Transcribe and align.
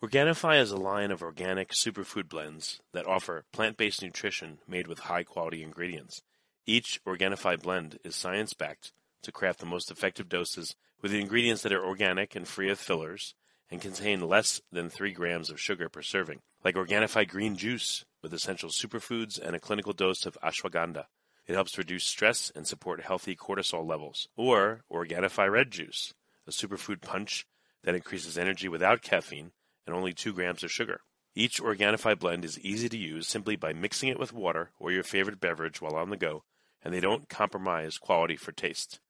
Organifi 0.00 0.60
is 0.60 0.70
a 0.70 0.76
line 0.76 1.10
of 1.10 1.24
organic 1.24 1.70
superfood 1.70 2.28
blends 2.28 2.80
that 2.92 3.04
offer 3.04 3.46
plant-based 3.50 4.00
nutrition 4.00 4.58
made 4.68 4.86
with 4.86 5.00
high-quality 5.00 5.60
ingredients. 5.60 6.22
Each 6.66 7.00
Organifi 7.04 7.60
blend 7.60 7.98
is 8.04 8.14
science-backed 8.14 8.92
to 9.22 9.32
craft 9.32 9.58
the 9.58 9.66
most 9.66 9.90
effective 9.90 10.28
doses 10.28 10.76
with 11.02 11.12
ingredients 11.12 11.62
that 11.62 11.72
are 11.72 11.84
organic 11.84 12.36
and 12.36 12.46
free 12.46 12.70
of 12.70 12.78
fillers 12.78 13.34
and 13.72 13.80
contain 13.80 14.20
less 14.20 14.60
than 14.70 14.88
3 14.88 15.10
grams 15.10 15.50
of 15.50 15.60
sugar 15.60 15.88
per 15.88 16.02
serving, 16.02 16.42
like 16.62 16.76
Organifi 16.76 17.26
green 17.26 17.56
juice 17.56 18.04
with 18.22 18.32
essential 18.32 18.70
superfoods 18.70 19.36
and 19.36 19.56
a 19.56 19.60
clinical 19.60 19.92
dose 19.92 20.26
of 20.26 20.38
ashwagandha. 20.44 21.06
It 21.48 21.54
helps 21.54 21.76
reduce 21.76 22.04
stress 22.04 22.52
and 22.54 22.68
support 22.68 23.02
healthy 23.02 23.34
cortisol 23.34 23.84
levels. 23.84 24.28
Or 24.36 24.84
Organifi 24.92 25.50
red 25.50 25.72
juice, 25.72 26.14
a 26.46 26.52
superfood 26.52 27.00
punch 27.00 27.48
that 27.82 27.96
increases 27.96 28.38
energy 28.38 28.68
without 28.68 29.02
caffeine 29.02 29.50
and 29.88 29.96
only 29.96 30.12
2 30.12 30.32
grams 30.32 30.62
of 30.62 30.70
sugar. 30.70 31.00
Each 31.34 31.60
Organifi 31.60 32.18
blend 32.18 32.44
is 32.44 32.58
easy 32.60 32.88
to 32.88 32.96
use 32.96 33.26
simply 33.26 33.56
by 33.56 33.72
mixing 33.72 34.08
it 34.08 34.18
with 34.18 34.32
water 34.32 34.70
or 34.78 34.92
your 34.92 35.02
favorite 35.02 35.40
beverage 35.40 35.80
while 35.80 35.96
on 35.96 36.10
the 36.10 36.16
go, 36.16 36.44
and 36.82 36.92
they 36.92 37.00
don't 37.00 37.28
compromise 37.28 37.98
quality 37.98 38.36
for 38.36 38.52
taste. 38.52 39.00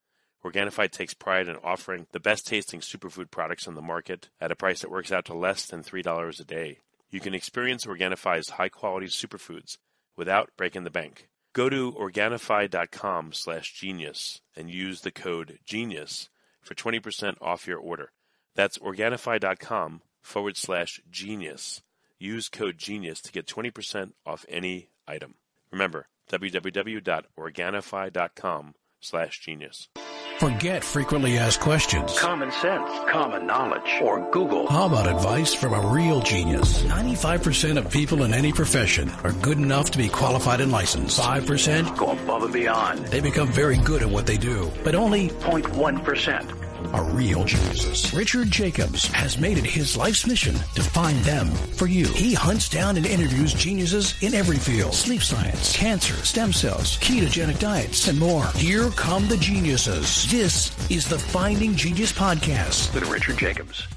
Organifi 0.43 0.89
takes 0.89 1.13
pride 1.13 1.47
in 1.47 1.57
offering 1.57 2.07
the 2.11 2.19
best 2.19 2.47
tasting 2.47 2.79
superfood 2.79 3.29
products 3.29 3.67
on 3.67 3.75
the 3.75 3.81
market 3.81 4.29
at 4.39 4.51
a 4.51 4.55
price 4.55 4.81
that 4.81 4.91
works 4.91 5.11
out 5.11 5.25
to 5.25 5.33
less 5.33 5.65
than 5.65 5.83
$3 5.83 6.39
a 6.39 6.43
day. 6.45 6.79
You 7.09 7.19
can 7.19 7.33
experience 7.33 7.85
Organifi's 7.85 8.51
high 8.51 8.69
quality 8.69 9.07
superfoods 9.07 9.77
without 10.15 10.51
breaking 10.55 10.85
the 10.85 10.89
bank. 10.89 11.27
Go 11.53 11.67
to 11.67 11.91
Organifi.com 11.91 13.33
slash 13.33 13.73
genius 13.73 14.39
and 14.55 14.69
use 14.69 15.01
the 15.01 15.11
code 15.11 15.59
GENIUS 15.65 16.29
for 16.61 16.75
20% 16.75 17.35
off 17.41 17.67
your 17.67 17.79
order. 17.79 18.11
That's 18.55 18.77
Organifi.com 18.77 20.01
forward 20.21 20.57
slash 20.57 20.99
genius. 21.09 21.81
Use 22.19 22.49
code 22.49 22.77
GENIUS 22.77 23.21
to 23.21 23.31
get 23.31 23.47
20% 23.47 24.11
off 24.25 24.45
any 24.49 24.89
item. 25.07 25.35
Remember, 25.71 26.07
www.organifi.com 26.29 28.73
slash 29.01 29.39
genius. 29.39 29.87
Forget 30.39 30.83
frequently 30.83 31.37
asked 31.37 31.59
questions. 31.59 32.17
Common 32.17 32.51
sense, 32.51 32.89
common 33.09 33.45
knowledge, 33.45 33.99
or 34.01 34.29
Google. 34.31 34.67
How 34.67 34.85
about 34.85 35.07
advice 35.07 35.53
from 35.53 35.73
a 35.73 35.93
real 35.93 36.21
genius? 36.21 36.81
95% 36.83 37.77
of 37.77 37.91
people 37.91 38.23
in 38.23 38.33
any 38.33 38.53
profession 38.53 39.09
are 39.23 39.33
good 39.33 39.57
enough 39.57 39.91
to 39.91 39.97
be 39.97 40.07
qualified 40.07 40.61
and 40.61 40.71
licensed. 40.71 41.19
5% 41.19 41.97
Go 41.97 42.11
above 42.11 42.43
and 42.43 42.53
beyond. 42.53 42.99
they 43.07 43.19
become 43.19 43.51
very 43.51 43.77
good 43.77 44.01
at 44.01 44.09
what 44.09 44.25
they 44.25 44.37
do, 44.37 44.71
but 44.83 44.95
only 44.95 45.29
0.1%. 45.29 46.68
are 46.93 47.03
real 47.03 47.43
geniuses. 47.43 48.13
Richard 48.13 48.51
Jacobs 48.51 49.07
has 49.07 49.37
made 49.37 49.57
it 49.57 49.65
his 49.65 49.95
life's 49.97 50.25
mission 50.25 50.55
to 50.75 50.81
find 50.81 51.17
them 51.19 51.47
for 51.47 51.87
you. 51.87 52.07
He 52.07 52.33
hunts 52.33 52.69
down 52.69 52.97
and 52.97 53.05
interviews 53.05 53.53
geniuses 53.53 54.15
in 54.23 54.33
every 54.33 54.57
field. 54.57 54.93
Sleep 54.93 55.21
science, 55.21 55.75
cancer, 55.75 56.15
stem 56.25 56.53
cells, 56.53 56.97
ketogenic 56.99 57.59
diets, 57.59 58.07
and 58.07 58.19
more. 58.19 58.45
Here 58.55 58.89
come 58.91 59.27
the 59.27 59.37
geniuses. 59.37 60.29
This 60.31 60.89
is 60.89 61.07
the 61.07 61.19
Finding 61.19 61.75
Genius 61.75 62.11
Podcast. 62.11 62.93
With 62.93 63.09
Richard 63.09 63.37
Jacobs. 63.37 63.87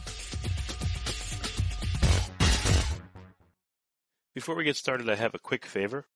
Before 4.34 4.54
we 4.54 4.64
get 4.64 4.76
started, 4.76 5.10
I 5.10 5.14
have 5.14 5.34
a 5.34 5.38
quick 5.38 5.66
favor. 5.66 6.06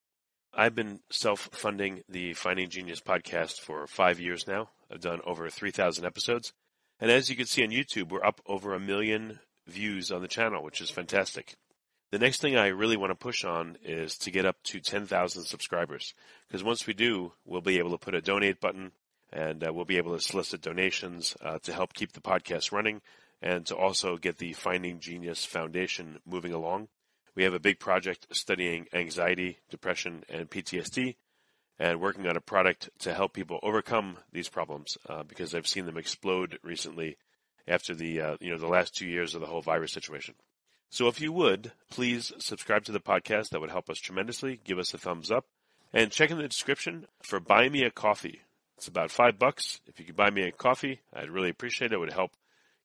I've 0.55 0.75
been 0.75 1.01
self 1.11 1.51
funding 1.53 2.03
the 2.09 2.33
Finding 2.33 2.71
Genius 2.71 3.01
podcast 3.01 3.61
for 3.61 3.87
five 3.87 4.19
years 4.19 4.47
now. 4.47 4.71
I've 4.91 5.01
done 5.01 5.21
over 5.25 5.49
3,000 5.49 6.05
episodes. 6.05 6.53
And 7.01 7.11
as 7.11 7.29
you 7.29 7.37
can 7.37 7.47
see 7.47 7.63
on 7.63 7.71
YouTube, 7.71 8.11
we're 8.11 8.25
up 8.25 8.41
over 8.47 8.75
a 8.75 8.81
million 8.81 9.41
views 9.67 10.11
on 10.11 10.23
the 10.23 10.29
channel, 10.29 10.63
which 10.63 10.81
is 10.81 10.91
fantastic. 10.91 11.57
The 12.13 12.19
next 12.19 12.41
thing 12.41 12.57
I 12.57 12.69
really 12.69 12.97
want 12.97 13.11
to 13.11 13.17
push 13.17 13.45
on 13.45 13.77
is 13.83 14.17
to 14.19 14.31
get 14.31 14.47
up 14.47 14.63
to 14.65 14.81
10,000 14.81 15.45
subscribers. 15.45 16.15
Because 16.47 16.63
once 16.63 16.87
we 16.87 16.95
do, 16.95 17.33
we'll 17.45 17.61
be 17.61 17.79
able 17.79 17.91
to 17.91 17.99
put 17.99 18.15
a 18.15 18.23
donate 18.23 18.61
button 18.61 18.93
and 19.33 19.67
uh, 19.67 19.73
we'll 19.73 19.85
be 19.85 19.97
able 19.97 20.15
to 20.17 20.23
solicit 20.23 20.63
donations 20.63 21.37
uh, 21.43 21.59
to 21.65 21.73
help 21.73 21.95
keep 21.95 22.13
the 22.13 22.21
podcast 22.21 22.71
running 22.71 23.03
and 23.43 23.67
to 23.67 23.77
also 23.77 24.17
get 24.17 24.39
the 24.39 24.53
Finding 24.53 25.01
Genius 25.01 25.45
Foundation 25.45 26.21
moving 26.25 26.53
along. 26.53 26.89
We 27.35 27.43
have 27.43 27.55
a 27.55 27.61
big 27.61 27.79
project 27.79 28.29
studying 28.33 28.87
anxiety, 28.95 29.59
depression, 29.69 30.25
and 30.29 30.49
PTSD, 30.49 31.17
and 31.79 32.01
working 32.01 32.27
on 32.27 32.37
a 32.37 32.41
product 32.41 32.91
to 33.01 33.15
help 33.15 33.33
people 33.33 33.61
overcome 33.63 34.19
these 34.33 34.49
problems 34.49 34.97
uh, 35.09 35.23
because 35.23 35.55
I've 35.55 35.67
seen 35.67 35.87
them 35.87 35.99
explode 35.99 36.59
recently 36.63 37.17
after 37.69 37.95
the 37.95 38.21
uh, 38.21 38.37
you 38.41 38.51
know 38.51 38.59
the 38.59 38.67
last 38.67 38.95
two 38.95 39.07
years 39.07 39.35
of 39.35 39.41
the 39.41 39.47
whole 39.47 39.63
virus 39.63 39.93
situation. 39.93 40.35
So 40.91 41.09
if 41.09 41.21
you 41.21 41.33
would 41.33 41.73
please 41.91 42.33
subscribe 42.39 42.85
to 42.85 42.93
the 42.93 43.01
podcast, 43.01 43.51
that 43.51 43.61
would 43.61 43.71
help 43.71 43.91
us 43.91 43.99
tremendously. 43.99 44.61
Give 44.65 44.79
us 44.79 44.95
a 44.95 44.99
thumbs 44.99 45.31
up, 45.31 45.47
and 45.93 46.11
check 46.11 46.31
in 46.31 46.39
the 46.39 46.49
description 46.49 47.07
for 47.23 47.41
Buy 47.41 47.69
Me 47.69 47.83
a 47.83 47.91
Coffee. 47.91 48.41
It's 48.79 48.89
about 48.89 49.11
five 49.11 49.39
bucks. 49.39 49.81
If 49.87 49.99
you 49.99 50.05
could 50.05 50.17
buy 50.17 50.31
me 50.31 50.43
a 50.43 50.53
coffee, 50.53 51.01
I'd 51.15 51.31
really 51.31 51.51
appreciate 51.51 51.93
it. 51.93 51.95
It 51.95 51.99
would 51.99 52.13
help 52.13 52.33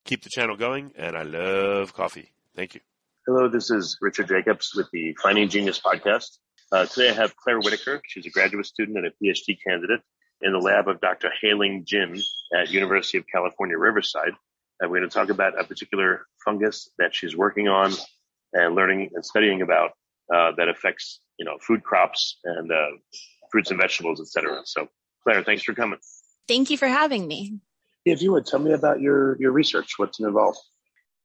keep 0.05 0.23
the 0.23 0.29
channel 0.29 0.55
going, 0.55 0.93
and 0.97 1.15
I 1.15 1.23
love 1.23 1.93
coffee. 1.93 2.31
Thank 2.55 2.75
you. 2.75 2.81
Hello, 3.27 3.49
this 3.49 3.69
is 3.69 3.97
Richard 4.01 4.29
Jacobs 4.29 4.71
with 4.75 4.89
the 4.91 5.15
Finding 5.21 5.47
Genius 5.47 5.79
podcast. 5.79 6.37
Uh, 6.71 6.85
today 6.85 7.09
I 7.09 7.13
have 7.13 7.35
Claire 7.35 7.59
Whitaker. 7.59 8.01
She's 8.07 8.25
a 8.25 8.29
graduate 8.29 8.65
student 8.65 8.97
and 8.97 9.05
a 9.05 9.11
PhD 9.21 9.57
candidate 9.61 9.99
in 10.41 10.53
the 10.53 10.57
lab 10.57 10.87
of 10.87 11.01
Dr. 11.01 11.29
Hailing 11.41 11.83
Jin 11.85 12.17
at 12.55 12.71
University 12.71 13.17
of 13.17 13.25
California, 13.27 13.77
Riverside. 13.77 14.31
And 14.79 14.89
we're 14.89 14.99
going 14.99 15.09
to 15.09 15.13
talk 15.13 15.29
about 15.29 15.59
a 15.59 15.65
particular 15.65 16.25
fungus 16.45 16.89
that 16.97 17.13
she's 17.13 17.35
working 17.35 17.67
on 17.67 17.91
and 18.53 18.73
learning 18.73 19.09
and 19.13 19.25
studying 19.25 19.61
about 19.61 19.91
uh, 20.33 20.53
that 20.55 20.69
affects, 20.69 21.19
you 21.37 21.43
know, 21.43 21.57
food 21.59 21.83
crops 21.83 22.39
and 22.45 22.71
uh, 22.71 22.87
fruits 23.51 23.69
and 23.69 23.79
vegetables, 23.79 24.21
et 24.21 24.27
cetera. 24.27 24.61
So, 24.63 24.87
Claire, 25.23 25.43
thanks 25.43 25.63
for 25.63 25.73
coming. 25.73 25.99
Thank 26.47 26.69
you 26.69 26.77
for 26.77 26.87
having 26.87 27.27
me. 27.27 27.59
If 28.05 28.21
you 28.21 28.31
would 28.31 28.45
tell 28.45 28.59
me 28.59 28.71
about 28.71 29.01
your 29.01 29.37
your 29.39 29.51
research, 29.51 29.95
what's 29.97 30.19
involved? 30.19 30.57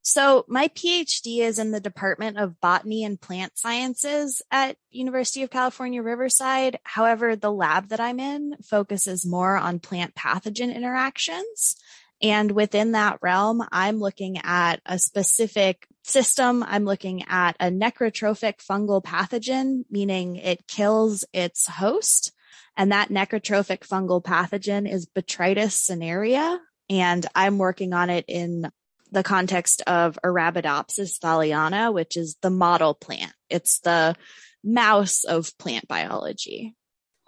So 0.08 0.44
my 0.46 0.68
PhD 0.68 1.40
is 1.40 1.58
in 1.58 1.72
the 1.72 1.80
Department 1.80 2.38
of 2.38 2.60
Botany 2.60 3.02
and 3.02 3.20
Plant 3.20 3.58
Sciences 3.58 4.40
at 4.52 4.76
University 4.88 5.42
of 5.42 5.50
California, 5.50 6.00
Riverside. 6.00 6.78
However, 6.84 7.34
the 7.34 7.50
lab 7.50 7.88
that 7.88 7.98
I'm 7.98 8.20
in 8.20 8.54
focuses 8.62 9.26
more 9.26 9.56
on 9.56 9.80
plant 9.80 10.14
pathogen 10.14 10.72
interactions. 10.72 11.74
And 12.22 12.52
within 12.52 12.92
that 12.92 13.18
realm, 13.20 13.64
I'm 13.72 13.98
looking 13.98 14.38
at 14.44 14.80
a 14.86 15.00
specific 15.00 15.88
system. 16.04 16.62
I'm 16.62 16.84
looking 16.84 17.24
at 17.24 17.56
a 17.58 17.72
necrotrophic 17.72 18.64
fungal 18.64 19.02
pathogen, 19.02 19.86
meaning 19.90 20.36
it 20.36 20.68
kills 20.68 21.24
its 21.32 21.66
host. 21.66 22.30
And 22.76 22.92
that 22.92 23.08
necrotrophic 23.08 23.80
fungal 23.80 24.22
pathogen 24.22 24.88
is 24.88 25.08
Botrytis 25.08 25.90
cinerea. 25.90 26.60
And 26.88 27.26
I'm 27.34 27.58
working 27.58 27.92
on 27.92 28.08
it 28.08 28.24
in 28.28 28.70
the 29.10 29.22
context 29.22 29.82
of 29.86 30.18
Arabidopsis 30.24 31.18
thaliana, 31.18 31.92
which 31.92 32.16
is 32.16 32.36
the 32.42 32.50
model 32.50 32.94
plant. 32.94 33.32
It's 33.48 33.80
the 33.80 34.16
mouse 34.64 35.24
of 35.24 35.56
plant 35.58 35.86
biology. 35.88 36.74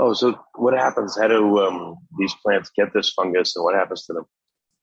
Oh, 0.00 0.12
so 0.12 0.38
what 0.55 0.75
happens? 0.75 1.19
How 1.19 1.28
do 1.28 1.59
um, 1.59 1.97
these 2.19 2.34
plants 2.44 2.71
get 2.77 2.93
this 2.94 3.11
fungus, 3.11 3.56
and 3.56 3.65
what 3.65 3.75
happens 3.75 4.06
to 4.06 4.12
them? 4.12 4.25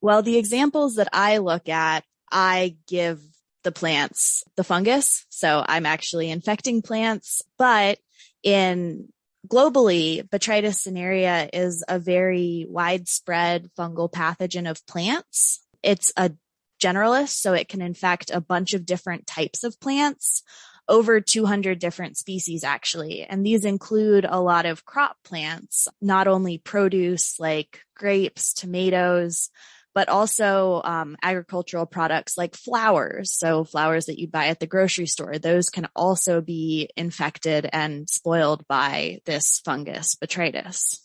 Well, 0.00 0.22
the 0.22 0.36
examples 0.36 0.96
that 0.96 1.08
I 1.12 1.38
look 1.38 1.68
at, 1.68 2.04
I 2.30 2.76
give 2.86 3.20
the 3.64 3.72
plants 3.72 4.44
the 4.56 4.64
fungus. 4.64 5.26
So 5.28 5.64
I'm 5.66 5.86
actually 5.86 6.30
infecting 6.30 6.82
plants, 6.82 7.42
but 7.58 7.98
in 8.42 9.08
globally, 9.48 10.22
Botrytis 10.28 10.86
cinerea 10.86 11.48
is 11.52 11.84
a 11.88 11.98
very 11.98 12.66
widespread 12.68 13.68
fungal 13.78 14.10
pathogen 14.10 14.70
of 14.70 14.86
plants. 14.86 15.66
It's 15.82 16.12
a 16.16 16.32
generalist, 16.78 17.36
so 17.40 17.52
it 17.52 17.68
can 17.68 17.82
infect 17.82 18.30
a 18.30 18.40
bunch 18.40 18.74
of 18.74 18.86
different 18.86 19.26
types 19.26 19.64
of 19.64 19.78
plants, 19.80 20.42
over 20.88 21.20
200 21.20 21.78
different 21.78 22.16
species 22.16 22.62
actually. 22.64 23.24
And 23.24 23.44
these 23.44 23.64
include 23.64 24.24
a 24.28 24.40
lot 24.40 24.66
of 24.66 24.84
crop 24.84 25.16
plants, 25.24 25.88
not 26.00 26.28
only 26.28 26.58
produce 26.58 27.40
like 27.40 27.80
grapes, 27.94 28.52
tomatoes, 28.52 29.50
but 29.96 30.10
also 30.10 30.82
um, 30.84 31.16
agricultural 31.22 31.86
products 31.86 32.36
like 32.36 32.54
flowers. 32.54 33.32
So 33.32 33.64
flowers 33.64 34.06
that 34.06 34.18
you 34.18 34.28
buy 34.28 34.48
at 34.48 34.60
the 34.60 34.66
grocery 34.66 35.06
store, 35.06 35.38
those 35.38 35.70
can 35.70 35.88
also 35.96 36.42
be 36.42 36.90
infected 36.98 37.66
and 37.72 38.06
spoiled 38.06 38.68
by 38.68 39.20
this 39.24 39.62
fungus, 39.64 40.14
botrytis. 40.14 41.00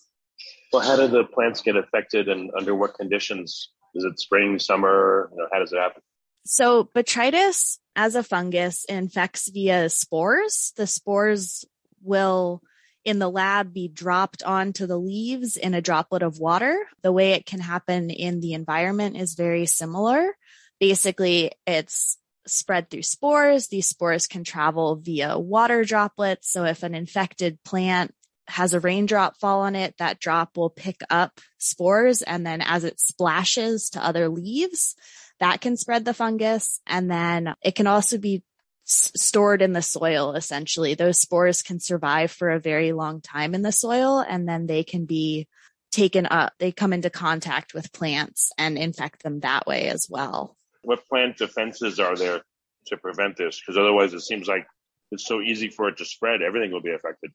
Well, 0.74 0.81
how 0.81 0.97
do 0.97 1.07
the 1.07 1.24
plants 1.24 1.62
get 1.62 1.77
affected, 1.77 2.27
and 2.27 2.51
under 2.57 2.75
what 2.75 2.95
conditions? 2.95 3.69
Is 3.93 4.03
it 4.03 4.19
spring, 4.19 4.59
summer? 4.59 5.29
You 5.31 5.38
know, 5.38 5.47
how 5.51 5.59
does 5.59 5.73
it 5.73 5.79
happen? 5.79 6.01
So 6.45 6.85
botrytis 6.95 7.77
as 7.95 8.15
a 8.15 8.23
fungus 8.23 8.85
infects 8.85 9.49
via 9.49 9.89
spores. 9.89 10.73
The 10.75 10.88
spores 10.88 11.65
will 12.03 12.61
in 13.03 13.19
the 13.19 13.29
lab 13.29 13.73
be 13.73 13.88
dropped 13.88 14.43
onto 14.43 14.85
the 14.85 14.97
leaves 14.97 15.57
in 15.57 15.73
a 15.73 15.81
droplet 15.81 16.23
of 16.23 16.39
water. 16.39 16.88
The 17.01 17.11
way 17.11 17.33
it 17.33 17.45
can 17.45 17.59
happen 17.59 18.09
in 18.09 18.39
the 18.39 18.53
environment 18.53 19.17
is 19.17 19.33
very 19.33 19.65
similar. 19.65 20.35
Basically, 20.79 21.51
it's 21.67 22.17
spread 22.47 22.89
through 22.89 23.03
spores. 23.03 23.67
These 23.67 23.88
spores 23.88 24.27
can 24.27 24.43
travel 24.43 24.95
via 24.95 25.38
water 25.38 25.83
droplets. 25.83 26.51
So 26.51 26.63
if 26.65 26.83
an 26.83 26.95
infected 26.95 27.59
plant 27.63 28.13
has 28.51 28.74
a 28.74 28.80
raindrop 28.80 29.38
fall 29.38 29.62
on 29.62 29.75
it, 29.75 29.95
that 29.98 30.19
drop 30.19 30.57
will 30.57 30.69
pick 30.69 31.01
up 31.09 31.39
spores. 31.57 32.21
And 32.21 32.45
then 32.45 32.62
as 32.62 32.83
it 32.83 33.00
splashes 33.00 33.89
to 33.92 34.06
other 34.06 34.30
leaves, 34.30 34.95
that 35.39 35.62
can 35.62 35.77
spread 35.77 36.06
the 36.06 36.13
fungus. 36.13 36.80
And 36.86 37.09
then 37.09 37.56
it 37.62 37.75
can 37.75 37.88
also 37.88 38.18
be 38.18 38.44
s- 38.88 39.12
stored 39.15 39.62
in 39.62 39.74
the 39.74 39.81
soil, 39.81 40.33
essentially. 40.33 40.94
Those 40.94 41.19
spores 41.19 41.62
can 41.62 41.80
survive 41.80 42.31
for 42.31 42.50
a 42.50 42.59
very 42.59 42.92
long 42.92 43.21
time 43.21 43.56
in 43.56 43.62
the 43.62 43.71
soil 43.71 44.19
and 44.19 44.48
then 44.48 44.68
they 44.68 44.83
can 44.83 45.06
be 45.06 45.48
taken 45.92 46.25
up. 46.25 46.53
They 46.59 46.71
come 46.71 46.94
into 46.94 47.09
contact 47.09 47.74
with 47.74 47.92
plants 47.92 48.51
and 48.57 48.77
infect 48.77 49.24
them 49.24 49.42
that 49.42 49.65
way 49.68 49.88
as 49.88 50.07
well. 50.09 50.57
What 50.83 51.07
plant 51.07 51.38
defenses 51.38 52.00
are 52.00 52.15
there 52.15 52.42
to 52.88 52.98
prevent 52.98 53.38
this? 53.38 53.59
Because 53.59 53.77
otherwise 53.77 54.13
it 54.13 54.21
seems 54.21 54.48
like 54.48 54.65
it's 55.12 55.25
so 55.25 55.42
easy 55.42 55.69
for 55.69 55.89
it 55.89 55.98
to 55.98 56.06
spread. 56.06 56.42
Everything 56.42 56.71
will 56.71 56.81
be 56.81 56.94
affected. 56.94 57.31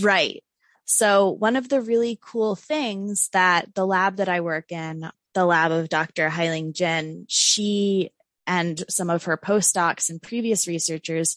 Right. 0.00 0.42
So 0.90 1.30
one 1.30 1.54
of 1.54 1.68
the 1.68 1.80
really 1.80 2.18
cool 2.20 2.56
things 2.56 3.28
that 3.32 3.72
the 3.76 3.86
lab 3.86 4.16
that 4.16 4.28
I 4.28 4.40
work 4.40 4.72
in, 4.72 5.08
the 5.34 5.46
lab 5.46 5.70
of 5.70 5.88
Dr. 5.88 6.28
Hailing 6.28 6.72
Jin, 6.72 7.26
she 7.28 8.10
and 8.44 8.82
some 8.88 9.08
of 9.08 9.24
her 9.24 9.36
postdocs 9.36 10.10
and 10.10 10.20
previous 10.20 10.66
researchers 10.66 11.36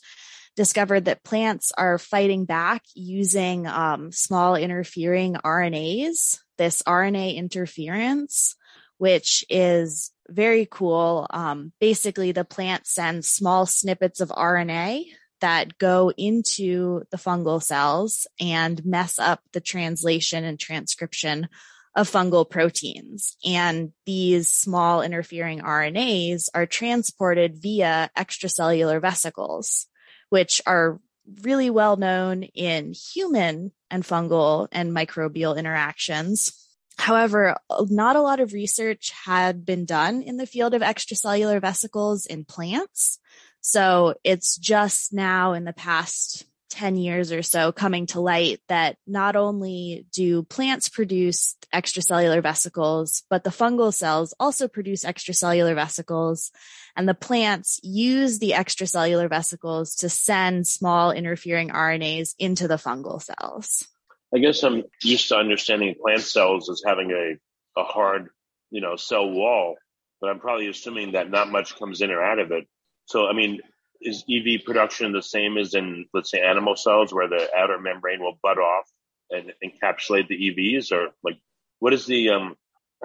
discovered 0.56 1.06
that 1.06 1.24
plants 1.24 1.72
are 1.78 2.00
fighting 2.00 2.46
back 2.46 2.82
using 2.96 3.68
um, 3.68 4.12
small 4.12 4.56
interfering 4.56 5.36
RNAs, 5.36 6.40
this 6.58 6.82
RNA 6.82 7.36
interference, 7.36 8.56
which 8.98 9.46
is 9.52 10.12
very 10.30 10.68
cool. 10.70 11.28
Um, 11.30 11.74
basically, 11.80 12.32
the 12.32 12.44
plant 12.44 12.88
sends 12.88 13.28
small 13.30 13.68
snippets 13.68 14.20
of 14.20 14.30
RNA 14.30 15.06
that 15.44 15.78
go 15.78 16.10
into 16.16 17.04
the 17.12 17.18
fungal 17.18 17.62
cells 17.62 18.25
and 18.40 18.84
mess 18.86 19.19
up 19.19 19.42
the 19.51 19.60
translation 19.60 20.45
and 20.45 20.57
transcription 20.57 21.50
of 21.98 22.10
fungal 22.10 22.50
proteins. 22.50 23.36
And 23.44 23.92
these 24.06 24.48
small 24.48 25.01
interfering 25.01 25.60
RNAs 25.60 26.48
are 26.56 26.66
transported 26.66 27.62
via 27.62 28.10
extracellular 28.18 29.01
vesicles, 29.01 29.88
which 30.30 30.62
are 30.66 31.01
really 31.42 31.69
well 31.69 31.98
known 31.98 32.44
in 32.44 32.94
human 32.94 33.74
and 33.92 34.04
fungal 34.04 34.69
and 34.72 34.96
microbial 34.96 35.57
interactions. 35.57 36.54
However, 36.98 37.57
not 37.89 38.16
a 38.16 38.22
lot 38.22 38.39
of 38.39 38.54
research 38.54 39.12
had 39.25 39.66
been 39.66 39.84
done 39.84 40.22
in 40.22 40.38
the 40.38 40.48
field 40.48 40.74
of 40.74 40.81
extracellular 40.81 41.60
vesicles 41.60 42.25
in 42.25 42.46
plants. 42.46 43.19
So 43.63 44.15
it's 44.25 44.57
just 44.57 45.13
now 45.13 45.54
in 45.54 45.63
the 45.63 45.71
past 45.71 46.45
10 46.71 46.98
years 46.98 47.31
or 47.31 47.42
so 47.42 47.71
coming 47.71 48.07
to 48.07 48.19
light 48.19 48.60
that 48.68 48.98
not 49.07 49.38
only 49.38 50.06
do 50.12 50.44
plants 50.44 50.89
produce 50.89 51.56
extracellular 51.74 52.44
vesicles, 52.44 53.24
but 53.30 53.45
the 53.45 53.51
fungal 53.51 53.94
cells 53.94 54.33
also 54.38 54.68
produce 54.68 55.06
extracellular 55.06 55.75
vesicles. 55.75 56.51
And 56.98 57.07
the 57.07 57.13
plants 57.13 57.80
use 57.83 58.39
the 58.39 58.51
extracellular 58.51 59.30
vesicles 59.30 59.95
to 59.98 60.10
send 60.10 60.68
small 60.68 61.12
interfering 61.12 61.69
RNAs 61.69 62.36
into 62.39 62.68
the 62.68 62.75
fungal 62.75 63.21
cells. 63.21 63.88
I 64.36 64.39
guess 64.39 64.62
I'm 64.63 64.83
used 65.04 65.30
to 65.30 65.38
understanding 65.38 65.95
plant 66.01 66.24
cells 66.24 66.69
as 66.69 66.83
having 66.86 67.12
a, 67.12 67.80
a 67.80 67.83
hard, 67.86 68.27
you 68.71 68.81
know, 68.81 68.98
cell 68.98 69.30
wall, 69.30 69.75
but 70.19 70.31
I'm 70.31 70.39
probably 70.39 70.68
assuming 70.68 71.13
that 71.13 71.30
not 71.30 71.50
much 71.50 71.80
comes 71.80 72.01
in 72.01 72.12
or 72.12 72.21
out 72.21 72.39
of 72.39 72.51
it. 72.51 72.68
So, 73.13 73.27
I 73.27 73.33
mean, 73.33 73.60
is 74.01 74.24
EV 74.27 74.65
production 74.65 75.12
the 75.12 75.21
same 75.21 75.60
as 75.60 75.75
in, 75.75 76.07
let's 76.15 76.31
say, 76.31 76.42
animal 76.42 76.75
cells 76.75 77.13
where 77.13 77.27
the 77.27 77.48
outer 77.56 77.80
membrane 77.80 78.21
will 78.21 78.39
butt 78.42 78.57
off 78.57 78.89
and 79.30 79.54
encapsulate 79.63 80.27
the 80.30 80.50
EVs? 80.50 80.92
Or 80.92 81.10
like, 81.24 81.38
what 81.77 81.94
is 81.94 82.07
the, 82.07 82.31
um, 82.31 82.56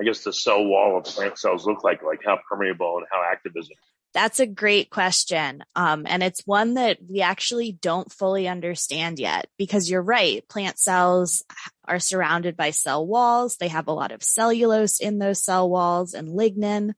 I 0.00 0.04
guess 0.04 0.24
the 0.24 0.32
cell 0.32 0.64
wall 0.64 0.96
of 0.96 1.04
plant 1.04 1.38
cells 1.38 1.66
look 1.66 1.84
like? 1.84 2.02
Like 2.02 2.20
how 2.24 2.38
permeable 2.48 2.96
and 2.96 3.06
how 3.12 3.22
active 3.30 3.52
is 3.54 3.68
it? 3.68 3.76
That's 4.14 4.40
a 4.40 4.46
great 4.46 4.88
question. 4.88 5.62
Um, 5.76 6.06
and 6.08 6.22
it's 6.22 6.40
one 6.46 6.74
that 6.74 7.00
we 7.06 7.20
actually 7.20 7.72
don't 7.72 8.10
fully 8.10 8.48
understand 8.48 9.18
yet 9.18 9.48
because 9.58 9.90
you're 9.90 10.00
right. 10.00 10.42
Plant 10.48 10.78
cells 10.78 11.44
are 11.84 11.98
surrounded 11.98 12.56
by 12.56 12.70
cell 12.70 13.06
walls. 13.06 13.58
They 13.58 13.68
have 13.68 13.88
a 13.88 13.92
lot 13.92 14.12
of 14.12 14.22
cellulose 14.22 15.00
in 15.00 15.18
those 15.18 15.44
cell 15.44 15.68
walls 15.68 16.14
and 16.14 16.28
lignin. 16.28 16.94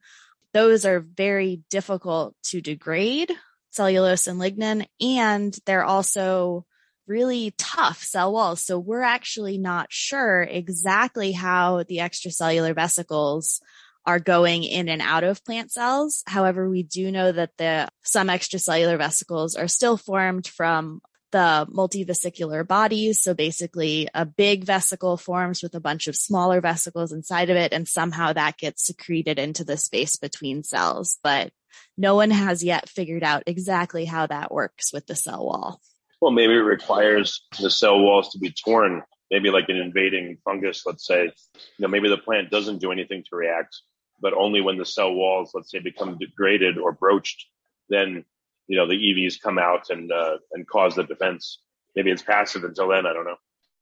Those 0.52 0.84
are 0.84 1.00
very 1.00 1.62
difficult 1.70 2.34
to 2.44 2.60
degrade, 2.60 3.32
cellulose 3.70 4.26
and 4.26 4.40
lignin, 4.40 4.86
and 5.00 5.56
they're 5.66 5.84
also 5.84 6.66
really 7.06 7.52
tough 7.58 8.02
cell 8.02 8.32
walls. 8.32 8.64
So 8.64 8.78
we're 8.78 9.02
actually 9.02 9.58
not 9.58 9.88
sure 9.90 10.42
exactly 10.42 11.32
how 11.32 11.82
the 11.82 11.98
extracellular 11.98 12.74
vesicles 12.74 13.60
are 14.06 14.20
going 14.20 14.64
in 14.64 14.88
and 14.88 15.02
out 15.02 15.24
of 15.24 15.44
plant 15.44 15.72
cells. 15.72 16.22
However, 16.26 16.68
we 16.68 16.82
do 16.82 17.10
know 17.10 17.30
that 17.32 17.50
the 17.58 17.88
some 18.02 18.28
extracellular 18.28 18.96
vesicles 18.96 19.56
are 19.56 19.68
still 19.68 19.96
formed 19.96 20.46
from 20.46 21.00
the 21.30 21.66
multivesicular 21.72 22.66
bodies. 22.66 23.22
So 23.22 23.34
basically 23.34 24.08
a 24.14 24.24
big 24.24 24.64
vesicle 24.64 25.16
forms 25.16 25.62
with 25.62 25.74
a 25.74 25.80
bunch 25.80 26.06
of 26.06 26.16
smaller 26.16 26.60
vesicles 26.60 27.12
inside 27.12 27.50
of 27.50 27.56
it. 27.56 27.72
And 27.72 27.86
somehow 27.86 28.32
that 28.32 28.56
gets 28.58 28.84
secreted 28.84 29.38
into 29.38 29.64
the 29.64 29.76
space 29.76 30.16
between 30.16 30.62
cells. 30.62 31.18
But 31.22 31.52
no 31.96 32.14
one 32.14 32.30
has 32.30 32.64
yet 32.64 32.88
figured 32.88 33.22
out 33.22 33.44
exactly 33.46 34.04
how 34.04 34.26
that 34.26 34.52
works 34.52 34.92
with 34.92 35.06
the 35.06 35.16
cell 35.16 35.44
wall. 35.44 35.80
Well, 36.20 36.32
maybe 36.32 36.54
it 36.54 36.56
requires 36.56 37.46
the 37.60 37.70
cell 37.70 37.98
walls 37.98 38.30
to 38.30 38.38
be 38.38 38.52
torn, 38.52 39.02
maybe 39.30 39.50
like 39.50 39.68
an 39.68 39.76
invading 39.76 40.38
fungus, 40.44 40.84
let's 40.84 41.06
say. 41.06 41.24
You 41.24 41.32
know, 41.78 41.88
maybe 41.88 42.08
the 42.08 42.18
plant 42.18 42.50
doesn't 42.50 42.78
do 42.78 42.92
anything 42.92 43.24
to 43.30 43.36
react, 43.36 43.76
but 44.20 44.34
only 44.34 44.60
when 44.60 44.76
the 44.76 44.84
cell 44.84 45.14
walls, 45.14 45.52
let's 45.54 45.70
say, 45.70 45.78
become 45.78 46.18
degraded 46.18 46.76
or 46.76 46.92
broached, 46.92 47.46
then 47.88 48.24
you 48.70 48.76
know 48.76 48.86
the 48.86 48.94
EVs 48.94 49.40
come 49.42 49.58
out 49.58 49.90
and 49.90 50.12
uh, 50.12 50.38
and 50.52 50.66
cause 50.66 50.94
the 50.94 51.02
defense. 51.02 51.58
Maybe 51.96 52.12
it's 52.12 52.22
passive 52.22 52.62
until 52.62 52.88
then. 52.88 53.04
I 53.04 53.12
don't 53.12 53.24
know. 53.24 53.36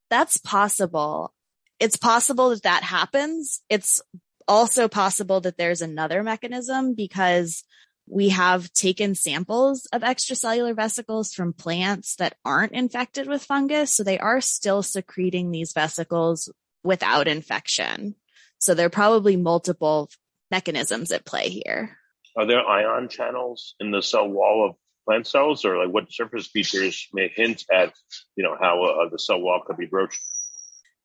That's 0.08 0.38
possible. 0.38 1.34
It's 1.78 1.98
possible 1.98 2.48
that 2.50 2.62
that 2.62 2.82
happens. 2.82 3.60
It's 3.68 4.00
also 4.48 4.88
possible 4.88 5.42
that 5.42 5.58
there's 5.58 5.82
another 5.82 6.22
mechanism 6.22 6.94
because 6.94 7.64
we 8.08 8.30
have 8.30 8.72
taken 8.72 9.14
samples 9.14 9.86
of 9.92 10.00
extracellular 10.00 10.74
vesicles 10.74 11.34
from 11.34 11.52
plants 11.52 12.16
that 12.16 12.36
aren't 12.42 12.72
infected 12.72 13.28
with 13.28 13.44
fungus. 13.44 13.92
So 13.92 14.02
they 14.02 14.18
are 14.18 14.40
still 14.40 14.82
secreting 14.82 15.50
these 15.50 15.74
vesicles 15.74 16.50
without 16.82 17.28
infection. 17.28 18.14
So 18.58 18.72
there 18.72 18.86
are 18.86 18.90
probably 18.90 19.36
multiple 19.36 20.08
mechanisms 20.50 21.12
at 21.12 21.26
play 21.26 21.50
here. 21.50 21.98
Are 22.38 22.46
there 22.46 22.64
ion 22.64 23.08
channels 23.08 23.74
in 23.80 23.90
the 23.90 24.00
cell 24.00 24.28
wall 24.28 24.64
of 24.70 24.76
plant 25.04 25.26
cells 25.26 25.64
or 25.64 25.76
like 25.76 25.92
what 25.92 26.12
surface 26.12 26.46
features 26.46 27.08
may 27.12 27.26
hint 27.34 27.64
at, 27.72 27.92
you 28.36 28.44
know, 28.44 28.56
how 28.58 28.84
uh, 28.84 29.08
the 29.08 29.18
cell 29.18 29.40
wall 29.40 29.60
could 29.66 29.76
be 29.76 29.86
broached? 29.86 30.20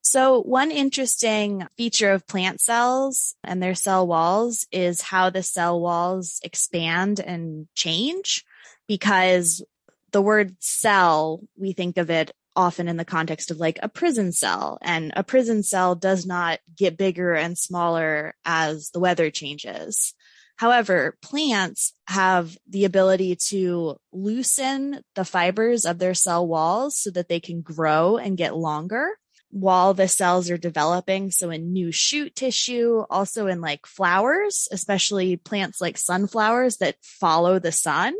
So 0.03 0.43
one 0.43 0.69
interesting 0.69 1.65
feature 1.75 2.11
of 2.11 2.27
plant 2.27 2.61
cells 2.61 3.35
and 3.43 3.63
their 3.63 3.73
cell 3.73 4.05
walls 4.05 4.67
is 4.71 5.01
how 5.01 5.31
the 5.31 5.41
cell 5.41 5.81
walls 5.81 6.39
expand 6.43 7.19
and 7.19 7.67
change 7.73 8.45
because 8.87 9.63
the 10.11 10.21
word 10.21 10.55
cell, 10.59 11.41
we 11.57 11.73
think 11.73 11.97
of 11.97 12.11
it 12.11 12.31
often 12.55 12.87
in 12.87 12.97
the 12.97 13.05
context 13.05 13.49
of 13.49 13.57
like 13.57 13.79
a 13.81 13.89
prison 13.89 14.31
cell 14.31 14.77
and 14.83 15.11
a 15.15 15.23
prison 15.23 15.63
cell 15.63 15.95
does 15.95 16.27
not 16.27 16.59
get 16.77 16.95
bigger 16.95 17.33
and 17.33 17.57
smaller 17.57 18.35
as 18.45 18.91
the 18.91 18.99
weather 18.99 19.31
changes. 19.31 20.13
However, 20.55 21.17
plants 21.21 21.93
have 22.07 22.57
the 22.69 22.85
ability 22.85 23.35
to 23.49 23.97
loosen 24.11 25.01
the 25.15 25.25
fibers 25.25 25.85
of 25.85 25.99
their 25.99 26.13
cell 26.13 26.47
walls 26.47 26.97
so 26.97 27.11
that 27.11 27.27
they 27.27 27.39
can 27.39 27.61
grow 27.61 28.17
and 28.17 28.37
get 28.37 28.55
longer 28.55 29.09
while 29.49 29.93
the 29.93 30.07
cells 30.07 30.49
are 30.49 30.57
developing. 30.57 31.31
So 31.31 31.49
in 31.49 31.73
new 31.73 31.91
shoot 31.91 32.35
tissue, 32.35 33.03
also 33.09 33.47
in 33.47 33.61
like 33.61 33.85
flowers, 33.85 34.67
especially 34.71 35.37
plants 35.37 35.79
like 35.79 35.97
sunflowers 35.97 36.77
that 36.77 36.95
follow 37.01 37.59
the 37.59 37.71
sun. 37.71 38.15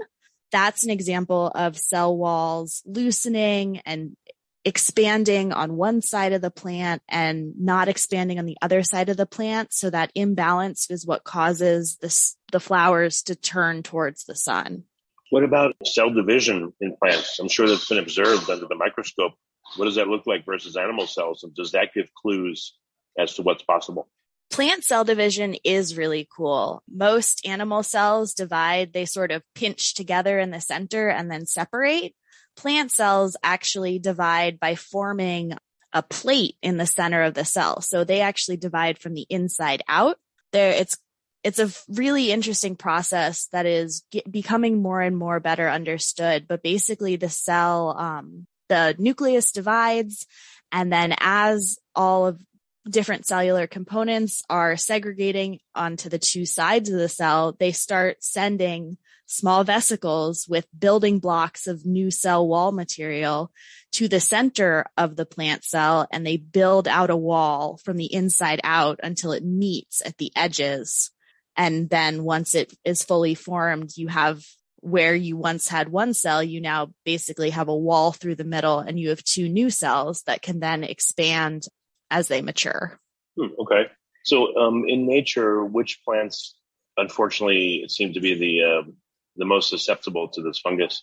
That's 0.51 0.83
an 0.83 0.91
example 0.91 1.51
of 1.55 1.77
cell 1.77 2.15
walls 2.15 2.83
loosening 2.85 3.81
and 3.85 4.15
expanding 4.65 5.51
on 5.51 5.75
one 5.75 6.01
side 6.01 6.33
of 6.33 6.41
the 6.41 6.51
plant 6.51 7.01
and 7.09 7.53
not 7.59 7.87
expanding 7.87 8.39
on 8.39 8.45
the 8.45 8.57
other 8.61 8.83
side 8.83 9.09
of 9.09 9.17
the 9.17 9.25
plant. 9.25 9.73
So 9.73 9.89
that 9.89 10.11
imbalance 10.15 10.89
is 10.89 11.05
what 11.05 11.23
causes 11.23 11.97
this, 12.01 12.37
the 12.51 12.59
flowers 12.59 13.23
to 13.23 13.35
turn 13.35 13.83
towards 13.83 14.23
the 14.23 14.35
sun. 14.35 14.83
What 15.29 15.43
about 15.43 15.75
cell 15.85 16.11
division 16.11 16.73
in 16.79 16.95
plants? 16.95 17.39
I'm 17.39 17.49
sure 17.49 17.67
that's 17.67 17.89
been 17.89 17.97
observed 17.97 18.49
under 18.49 18.67
the 18.67 18.75
microscope. 18.75 19.33
What 19.77 19.85
does 19.85 19.95
that 19.95 20.07
look 20.07 20.27
like 20.27 20.45
versus 20.45 20.77
animal 20.77 21.07
cells? 21.07 21.43
And 21.43 21.55
does 21.55 21.71
that 21.71 21.93
give 21.95 22.13
clues 22.13 22.75
as 23.17 23.35
to 23.35 23.41
what's 23.41 23.63
possible? 23.63 24.09
plant 24.53 24.83
cell 24.83 25.03
division 25.03 25.55
is 25.63 25.97
really 25.97 26.27
cool. 26.35 26.83
Most 26.87 27.43
animal 27.45 27.81
cells 27.81 28.35
divide, 28.35 28.93
they 28.93 29.05
sort 29.05 29.31
of 29.31 29.41
pinch 29.55 29.95
together 29.95 30.37
in 30.37 30.51
the 30.51 30.61
center 30.61 31.09
and 31.09 31.29
then 31.29 31.47
separate. 31.47 32.13
Plant 32.55 32.91
cells 32.91 33.35
actually 33.43 33.99
divide 33.99 34.59
by 34.59 34.75
forming 34.75 35.57
a 35.91 36.01
plate 36.01 36.55
in 36.61 36.77
the 36.77 36.85
center 36.85 37.23
of 37.23 37.33
the 37.33 37.45
cell. 37.45 37.81
So 37.81 38.03
they 38.03 38.21
actually 38.21 38.57
divide 38.57 38.97
from 38.97 39.13
the 39.13 39.25
inside 39.29 39.83
out. 39.87 40.17
There, 40.51 40.71
it's 40.71 40.97
it's 41.43 41.59
a 41.59 41.69
really 41.89 42.31
interesting 42.31 42.75
process 42.75 43.47
that 43.51 43.65
is 43.65 44.03
get, 44.11 44.31
becoming 44.31 44.81
more 44.81 45.01
and 45.01 45.17
more 45.17 45.39
better 45.39 45.69
understood. 45.69 46.47
But 46.47 46.63
basically, 46.63 47.17
the 47.17 47.29
cell, 47.29 47.97
um, 47.97 48.47
the 48.69 48.95
nucleus 48.97 49.51
divides, 49.51 50.25
and 50.71 50.91
then 50.91 51.13
as 51.19 51.77
all 51.95 52.27
of 52.27 52.41
different 52.89 53.25
cellular 53.25 53.67
components 53.67 54.41
are 54.49 54.77
segregating 54.77 55.59
onto 55.75 56.09
the 56.09 56.19
two 56.19 56.45
sides 56.45 56.89
of 56.89 56.97
the 56.97 57.09
cell, 57.09 57.55
they 57.59 57.71
start 57.71 58.23
sending 58.23 58.97
small 59.33 59.63
vesicles 59.63 60.47
with 60.47 60.67
building 60.77 61.19
blocks 61.19 61.67
of 61.67 61.85
new 61.85 62.11
cell 62.11 62.47
wall 62.47 62.71
material 62.71 63.51
to 63.91 64.07
the 64.07 64.19
center 64.19 64.85
of 64.97 65.15
the 65.15 65.25
plant 65.25 65.63
cell 65.63 66.07
and 66.11 66.25
they 66.25 66.37
build 66.37 66.87
out 66.87 67.09
a 67.09 67.15
wall 67.15 67.79
from 67.83 67.97
the 67.97 68.13
inside 68.13 68.61
out 68.63 68.99
until 69.03 69.31
it 69.31 69.43
meets 69.43 70.01
at 70.05 70.17
the 70.17 70.31
edges. 70.35 71.11
And 71.55 71.89
then 71.89 72.23
once 72.23 72.55
it 72.55 72.73
is 72.83 73.03
fully 73.03 73.35
formed, 73.35 73.91
you 73.95 74.07
have 74.07 74.43
where 74.81 75.15
you 75.15 75.37
once 75.37 75.67
had 75.67 75.89
one 75.89 76.13
cell, 76.13 76.43
you 76.43 76.59
now 76.59 76.91
basically 77.05 77.51
have 77.51 77.69
a 77.69 77.75
wall 77.75 78.11
through 78.11 78.35
the 78.35 78.43
middle 78.43 78.79
and 78.79 78.99
you 78.99 79.09
have 79.09 79.23
two 79.23 79.47
new 79.47 79.69
cells 79.69 80.23
that 80.23 80.41
can 80.41 80.59
then 80.59 80.83
expand 80.83 81.63
as 82.11 82.27
they 82.27 82.41
mature. 82.41 82.99
Hmm, 83.37 83.47
okay. 83.59 83.87
So, 84.25 84.55
um, 84.57 84.83
in 84.87 85.07
nature, 85.07 85.63
which 85.63 86.01
plants, 86.05 86.55
unfortunately, 86.97 87.85
seem 87.87 88.13
to 88.13 88.19
be 88.19 88.35
the 88.35 88.63
uh, 88.63 88.91
the 89.35 89.45
most 89.45 89.69
susceptible 89.69 90.29
to 90.29 90.41
this 90.41 90.59
fungus? 90.59 91.01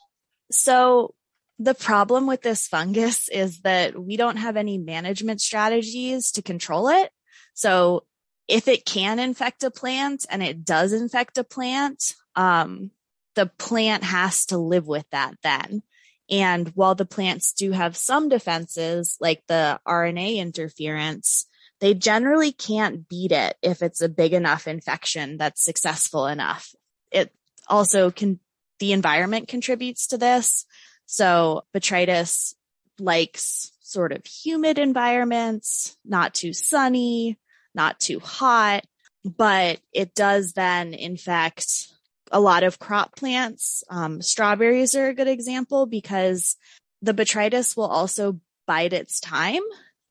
So, 0.50 1.14
the 1.58 1.74
problem 1.74 2.26
with 2.26 2.42
this 2.42 2.66
fungus 2.66 3.28
is 3.28 3.60
that 3.60 3.98
we 3.98 4.16
don't 4.16 4.38
have 4.38 4.56
any 4.56 4.78
management 4.78 5.40
strategies 5.40 6.32
to 6.32 6.42
control 6.42 6.88
it. 6.88 7.10
So, 7.54 8.04
if 8.48 8.66
it 8.66 8.84
can 8.84 9.18
infect 9.18 9.62
a 9.62 9.70
plant 9.70 10.26
and 10.28 10.42
it 10.42 10.64
does 10.64 10.92
infect 10.92 11.38
a 11.38 11.44
plant, 11.44 12.14
um, 12.34 12.90
the 13.36 13.46
plant 13.46 14.02
has 14.04 14.46
to 14.46 14.58
live 14.58 14.86
with 14.86 15.06
that 15.12 15.34
then. 15.42 15.82
And 16.30 16.68
while 16.70 16.94
the 16.94 17.06
plants 17.06 17.52
do 17.52 17.72
have 17.72 17.96
some 17.96 18.28
defenses, 18.28 19.16
like 19.20 19.42
the 19.48 19.80
RNA 19.86 20.36
interference, 20.36 21.46
they 21.80 21.94
generally 21.94 22.52
can't 22.52 23.08
beat 23.08 23.32
it 23.32 23.56
if 23.62 23.82
it's 23.82 24.00
a 24.00 24.08
big 24.08 24.32
enough 24.32 24.68
infection 24.68 25.38
that's 25.38 25.64
successful 25.64 26.26
enough. 26.26 26.72
It 27.10 27.32
also 27.70 28.10
can, 28.10 28.40
the 28.78 28.92
environment 28.92 29.48
contributes 29.48 30.08
to 30.08 30.18
this. 30.18 30.66
So 31.06 31.64
botrytis 31.74 32.54
likes 32.98 33.72
sort 33.80 34.12
of 34.12 34.24
humid 34.26 34.78
environments, 34.78 35.96
not 36.04 36.34
too 36.34 36.52
sunny, 36.52 37.38
not 37.74 37.98
too 37.98 38.20
hot, 38.20 38.84
but 39.24 39.80
it 39.92 40.14
does 40.14 40.52
then 40.52 40.94
infect 40.94 41.88
a 42.30 42.40
lot 42.40 42.62
of 42.62 42.78
crop 42.78 43.16
plants. 43.16 43.82
Um, 43.90 44.22
strawberries 44.22 44.94
are 44.94 45.08
a 45.08 45.14
good 45.14 45.28
example 45.28 45.86
because 45.86 46.56
the 47.02 47.14
botrytis 47.14 47.76
will 47.76 47.86
also 47.86 48.40
bide 48.66 48.92
its 48.92 49.20
time. 49.20 49.62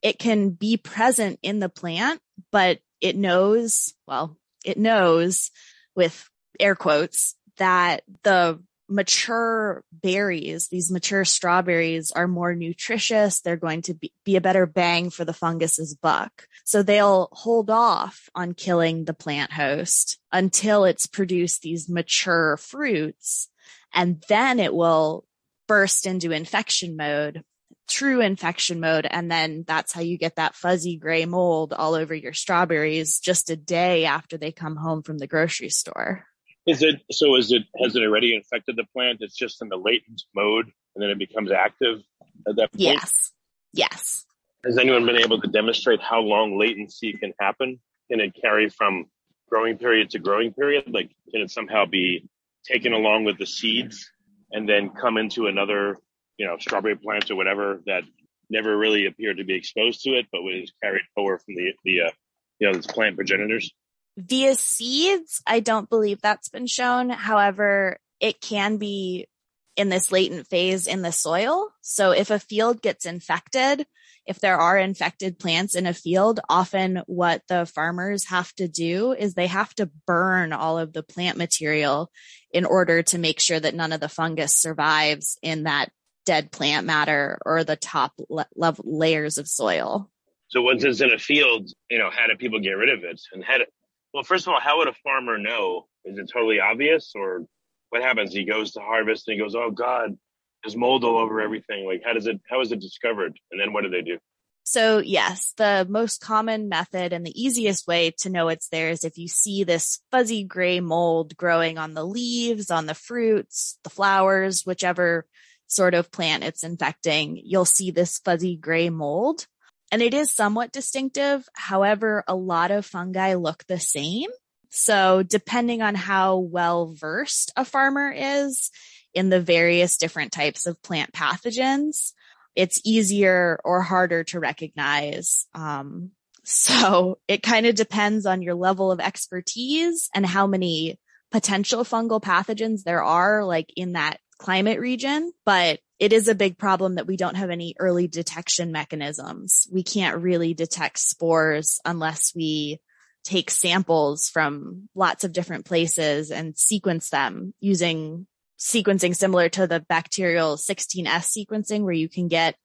It 0.02 0.20
can 0.20 0.50
be 0.50 0.78
present 0.78 1.40
in 1.42 1.60
the 1.60 1.70
plant, 1.70 2.20
but 2.52 2.80
it 3.02 3.16
knows, 3.16 3.94
well, 4.08 4.38
it 4.66 4.78
knows 4.78 5.52
with 5.96 6.30
air 6.60 6.76
quotes 6.76 7.36
that 7.60 8.04
the 8.24 8.60
mature 8.90 9.84
berries, 9.92 10.68
these 10.68 10.92
mature 10.92 11.24
strawberries 11.24 12.12
are 12.12 12.28
more 12.28 12.56
nutritious. 12.56 13.42
They're 13.42 13.56
going 13.56 13.84
to 13.84 13.94
be, 13.94 14.12
be, 14.26 14.36
a 14.36 14.42
better 14.42 14.66
bang 14.66 15.12
for 15.12 15.24
the 15.24 15.34
fungus's 15.34 15.96
buck. 15.96 16.48
So 16.66 16.82
they'll 16.82 17.30
hold 17.32 17.70
off 17.70 18.30
on 18.34 18.54
killing 18.54 19.06
the 19.06 19.14
plant 19.14 19.54
host 19.54 20.18
until 20.32 20.86
it's 20.86 21.08
produced 21.08 21.62
these 21.62 21.88
mature 21.88 22.58
fruits. 22.58 23.50
And 23.94 24.24
then 24.28 24.60
it 24.60 24.74
will 24.74 25.26
burst 25.68 26.06
into 26.08 26.32
infection 26.32 26.98
mode, 26.98 27.44
true 27.88 28.22
infection 28.22 28.80
mode. 28.80 29.08
And 29.10 29.32
then 29.32 29.64
that's 29.68 29.94
how 29.94 30.02
you 30.02 30.18
get 30.18 30.36
that 30.38 30.56
fuzzy 30.56 30.98
gray 30.98 31.26
mold 31.26 31.74
all 31.74 31.94
over 31.94 32.14
your 32.14 32.34
strawberries 32.34 33.20
just 33.20 33.52
a 33.52 33.56
day 33.56 34.06
after 34.06 34.38
they 34.38 34.52
come 34.52 34.76
home 34.76 35.04
from 35.04 35.20
the 35.20 35.28
grocery 35.28 35.70
store. 35.70 36.26
Is 36.70 36.84
it 36.84 37.02
so? 37.12 37.36
Is 37.36 37.52
it 37.52 37.64
has 37.82 37.96
it 37.96 38.04
already 38.04 38.36
infected 38.36 38.76
the 38.76 38.84
plant? 38.94 39.20
It's 39.22 39.36
just 39.36 39.60
in 39.64 39.70
the 39.70 39.76
latent 39.76 40.22
mode, 40.36 40.66
and 40.94 41.02
then 41.02 41.10
it 41.10 41.18
becomes 41.18 41.52
active 41.52 42.04
at 42.48 42.58
that 42.58 42.72
point. 42.72 42.82
Yes. 42.82 43.32
Yes. 43.74 44.26
Has 44.64 44.78
anyone 44.78 45.04
been 45.08 45.18
able 45.18 45.42
to 45.42 45.48
demonstrate 45.48 46.00
how 46.00 46.20
long 46.20 46.60
latency 46.60 47.14
can 47.14 47.34
happen? 47.40 47.80
Can 48.12 48.20
it 48.20 48.36
carry 48.40 48.70
from 48.70 49.06
growing 49.50 49.80
period 49.80 50.12
to 50.12 50.20
growing 50.20 50.54
period? 50.54 50.84
Like, 50.94 51.10
can 51.32 51.42
it 51.42 51.50
somehow 51.50 51.86
be 51.86 52.30
taken 52.66 52.94
along 52.94 53.24
with 53.24 53.40
the 53.40 53.48
seeds 53.48 54.12
and 54.52 54.70
then 54.70 54.92
come 54.92 55.18
into 55.18 55.48
another, 55.48 55.98
you 56.38 56.46
know, 56.46 56.58
strawberry 56.60 56.98
plant 56.98 57.32
or 57.32 57.36
whatever 57.36 57.82
that 57.88 58.04
never 58.52 58.78
really 58.78 59.08
appeared 59.08 59.38
to 59.38 59.44
be 59.44 59.56
exposed 59.56 60.04
to 60.04 60.12
it, 60.12 60.28
but 60.32 60.44
was 60.44 60.72
carried 60.84 61.06
forward 61.16 61.42
from 61.42 61.56
the 61.56 61.74
the 61.84 62.02
uh, 62.02 62.12
you 62.60 62.68
know, 62.68 62.74
this 62.76 62.86
plant 62.86 63.16
progenitors? 63.16 63.72
Via 64.18 64.56
seeds, 64.56 65.42
I 65.48 65.60
don't 65.60 65.90
believe 65.90 66.22
that's 66.22 66.50
been 66.50 66.68
shown. 66.68 67.10
However, 67.10 67.98
it 68.20 68.42
can 68.42 68.78
be 68.78 69.28
in 69.76 69.90
this 69.90 70.12
latent 70.12 70.48
phase 70.48 70.88
in 70.88 71.02
the 71.02 71.12
soil. 71.12 71.70
So 71.82 72.12
if 72.12 72.32
a 72.32 72.40
field 72.40 72.82
gets 72.82 73.06
infected, 73.06 73.86
if 74.26 74.40
there 74.40 74.58
are 74.58 74.78
infected 74.78 75.40
plants 75.40 75.74
in 75.74 75.88
a 75.88 75.94
field, 75.94 76.40
often 76.50 77.02
what 77.08 77.42
the 77.48 77.66
farmers 77.66 78.26
have 78.26 78.54
to 78.56 78.68
do 78.68 79.14
is 79.14 79.34
they 79.34 79.48
have 79.48 79.74
to 79.76 79.90
burn 80.06 80.54
all 80.54 80.78
of 80.78 80.94
the 80.94 81.02
plant 81.02 81.38
material 81.38 82.12
in 82.52 82.66
order 82.66 83.02
to 83.04 83.18
make 83.18 83.40
sure 83.40 83.60
that 83.60 83.74
none 83.74 83.92
of 83.92 84.02
the 84.02 84.10
fungus 84.10 84.56
survives 84.56 85.38
in 85.42 85.64
that 85.64 85.90
dead 86.26 86.52
plant 86.52 86.86
matter 86.86 87.40
or 87.46 87.64
the 87.64 87.76
top 87.76 88.12
le- 88.30 88.76
layers 88.84 89.38
of 89.38 89.48
soil. 89.48 90.12
So 90.50 90.62
once 90.62 90.84
it's 90.84 91.02
in 91.02 91.12
a 91.12 91.18
field, 91.18 91.72
you 91.90 91.98
know, 91.98 92.10
how 92.12 92.28
do 92.28 92.36
people 92.36 92.60
get 92.60 92.72
rid 92.72 92.90
of 92.90 93.04
it? 93.04 93.22
And 93.32 93.44
how 93.44 93.60
do, 93.60 93.66
well, 94.14 94.24
first 94.24 94.48
of 94.48 94.54
all, 94.54 94.60
how 94.60 94.78
would 94.78 94.88
a 94.88 94.94
farmer 95.04 95.38
know? 95.38 95.88
Is 96.06 96.18
it 96.18 96.30
totally 96.32 96.60
obvious, 96.60 97.12
or 97.16 97.46
what 97.90 98.02
happens? 98.02 98.34
He 98.34 98.46
goes 98.46 98.72
to 98.72 98.80
harvest 98.80 99.28
and 99.28 99.36
he 99.36 99.40
goes, 99.40 99.56
"Oh 99.56 99.72
God, 99.72 100.18
there's 100.64 100.76
mold 100.76 101.04
all 101.04 101.18
over 101.18 101.42
everything." 101.42 101.86
Like, 101.86 102.02
how 102.04 102.14
does 102.14 102.28
it? 102.28 102.40
How 102.50 102.62
is 102.62 102.72
it 102.72 102.80
discovered? 102.80 103.38
And 103.52 103.60
then 103.60 103.74
what 103.74 103.84
do 103.84 103.90
they 103.90 104.02
do? 104.02 104.18
So 104.64 105.00
yes, 105.00 105.54
the 105.58 105.88
most 105.90 106.22
common 106.22 106.70
method 106.70 107.12
and 107.12 107.26
the 107.26 107.42
easiest 107.42 107.88
way 107.88 108.12
to 108.20 108.30
know 108.30 108.50
it's 108.50 108.70
there 108.70 108.92
is 108.92 109.04
if 109.04 109.18
you 109.18 109.28
see 109.28 109.64
this 109.64 110.00
fuzzy 110.12 110.44
gray 110.44 110.80
mold 110.80 111.36
growing 111.36 111.80
on 111.80 111.96
the 111.96 112.06
leaves, 112.06 112.70
on 112.70 112.86
the 112.86 112.94
fruits, 112.94 113.80
the 113.84 113.90
flowers, 113.90 114.68
whichever 114.68 115.26
sort 115.66 115.96
of 115.96 116.12
plant 116.12 116.44
it's 116.44 116.64
infecting, 116.64 117.42
you'll 117.44 117.66
see 117.66 117.90
this 117.90 118.20
fuzzy 118.20 118.56
gray 118.56 118.90
mold 118.90 119.48
and 119.92 120.02
it 120.02 120.14
is 120.14 120.34
somewhat 120.34 120.72
distinctive. 120.72 121.48
However, 121.54 122.24
a 122.28 122.36
lot 122.36 122.72
of 122.72 122.86
fungi 122.86 123.36
look 123.36 123.66
the 123.68 123.80
same. 123.80 124.30
So 124.70 125.24
depending 125.24 125.82
on 125.82 125.96
how 125.96 126.38
well 126.38 126.94
versed 126.94 127.52
a 127.56 127.66
farmer 127.66 128.14
is 128.16 128.70
in 129.14 129.30
the 129.30 129.42
various 129.42 129.98
different 129.98 130.32
types 130.32 130.68
of 130.68 130.82
plant 130.84 131.12
pathogens, 131.12 132.14
it's 132.56 132.82
easier 132.86 133.60
or 133.64 133.82
harder 133.82 134.24
to 134.26 134.40
recognize. 134.40 135.48
Um, 135.56 136.12
so 136.44 137.20
it 137.28 137.42
kind 137.42 137.66
of 137.66 137.76
depends 137.76 138.26
on 138.26 138.42
your 138.42 138.56
level 138.56 138.92
of 138.92 139.00
expertise 139.00 140.10
and 140.14 140.26
how 140.26 140.46
many 140.46 141.00
potential 141.32 141.84
fungal 141.84 142.22
pathogens 142.22 142.84
there 142.84 143.04
are 143.04 143.46
like 143.46 143.72
in 143.76 143.94
that 143.94 144.20
climate 144.38 144.80
region, 144.80 145.32
but 145.46 145.80
it 146.00 146.14
is 146.14 146.28
a 146.28 146.36
big 146.36 146.58
problem 146.58 146.96
that 146.96 147.08
we 147.08 147.18
don't 147.18 147.36
have 147.36 147.50
any 147.50 147.76
early 147.78 148.08
detection 148.08 148.72
mechanisms. 148.72 149.68
We 149.72 149.84
can't 149.84 150.22
really 150.22 150.54
detect 150.54 150.98
spores 150.98 151.80
unless 151.84 152.34
we 152.34 152.80
take 153.24 153.52
samples 153.52 154.30
from 154.30 154.88
lots 154.96 155.26
of 155.26 155.34
different 155.34 155.66
places 155.66 156.32
and 156.32 156.58
sequence 156.58 157.10
them 157.10 157.54
using 157.60 158.28
sequencing 158.58 159.16
similar 159.16 159.50
to 159.50 159.68
the 159.68 159.82
bacterial 159.82 160.56
16S 160.56 161.06
sequencing 161.38 161.84
where 161.84 161.94
you 161.94 162.10
can 162.10 162.28
get 162.28 162.56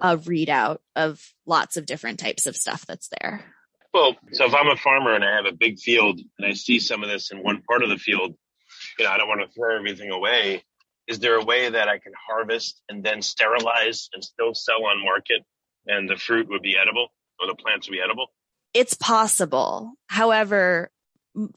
a 0.00 0.16
readout 0.16 0.78
of 0.94 1.20
lots 1.46 1.76
of 1.76 1.86
different 1.86 2.20
types 2.20 2.46
of 2.46 2.56
stuff 2.56 2.86
that's 2.86 3.08
there. 3.20 3.44
Well, 3.92 4.16
so 4.32 4.46
if 4.46 4.54
I'm 4.54 4.68
a 4.68 4.76
farmer 4.76 5.14
and 5.14 5.24
I 5.24 5.36
have 5.36 5.46
a 5.46 5.56
big 5.56 5.78
field 5.78 6.20
and 6.38 6.46
I 6.46 6.54
see 6.54 6.78
some 6.78 7.02
of 7.02 7.10
this 7.10 7.30
in 7.30 7.42
one 7.42 7.62
part 7.62 7.82
of 7.82 7.90
the 7.90 7.98
field, 7.98 8.34
you 8.98 9.04
know, 9.04 9.10
I 9.10 9.18
don't 9.18 9.28
want 9.28 9.40
to 9.40 9.52
throw 9.52 9.76
everything 9.76 10.10
away 10.10 10.62
is 11.12 11.18
there 11.18 11.38
a 11.38 11.44
way 11.44 11.68
that 11.68 11.88
I 11.88 11.98
can 11.98 12.12
harvest 12.28 12.80
and 12.88 13.04
then 13.04 13.20
sterilize 13.20 14.08
and 14.14 14.24
still 14.24 14.54
sell 14.54 14.86
on 14.86 15.04
market 15.04 15.42
and 15.86 16.08
the 16.08 16.16
fruit 16.16 16.48
would 16.48 16.62
be 16.62 16.76
edible 16.80 17.08
or 17.38 17.46
the 17.46 17.54
plants 17.54 17.86
would 17.86 17.92
be 17.92 18.00
edible? 18.00 18.28
It's 18.72 18.94
possible. 18.94 19.92
However, 20.06 20.90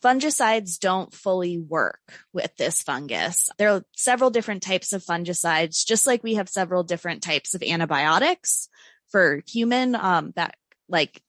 fungicides 0.02 0.78
don't 0.78 1.14
fully 1.14 1.58
work 1.58 2.02
with 2.34 2.54
this 2.58 2.84
fungus. 2.84 3.50
There 3.58 3.70
are 3.72 3.86
several 3.96 4.30
different 4.30 4.62
types 4.62 4.92
of 4.92 5.04
fungicides, 5.04 5.86
just 5.86 6.06
like 6.06 6.22
we 6.22 6.36
have 6.36 6.50
several 6.50 6.84
different 6.84 7.24
types 7.24 7.56
of 7.56 7.64
antibiotics 7.64 8.68
for 9.10 9.42
human, 9.48 9.96
um, 9.96 10.34
that 10.36 10.56
like 10.90 11.22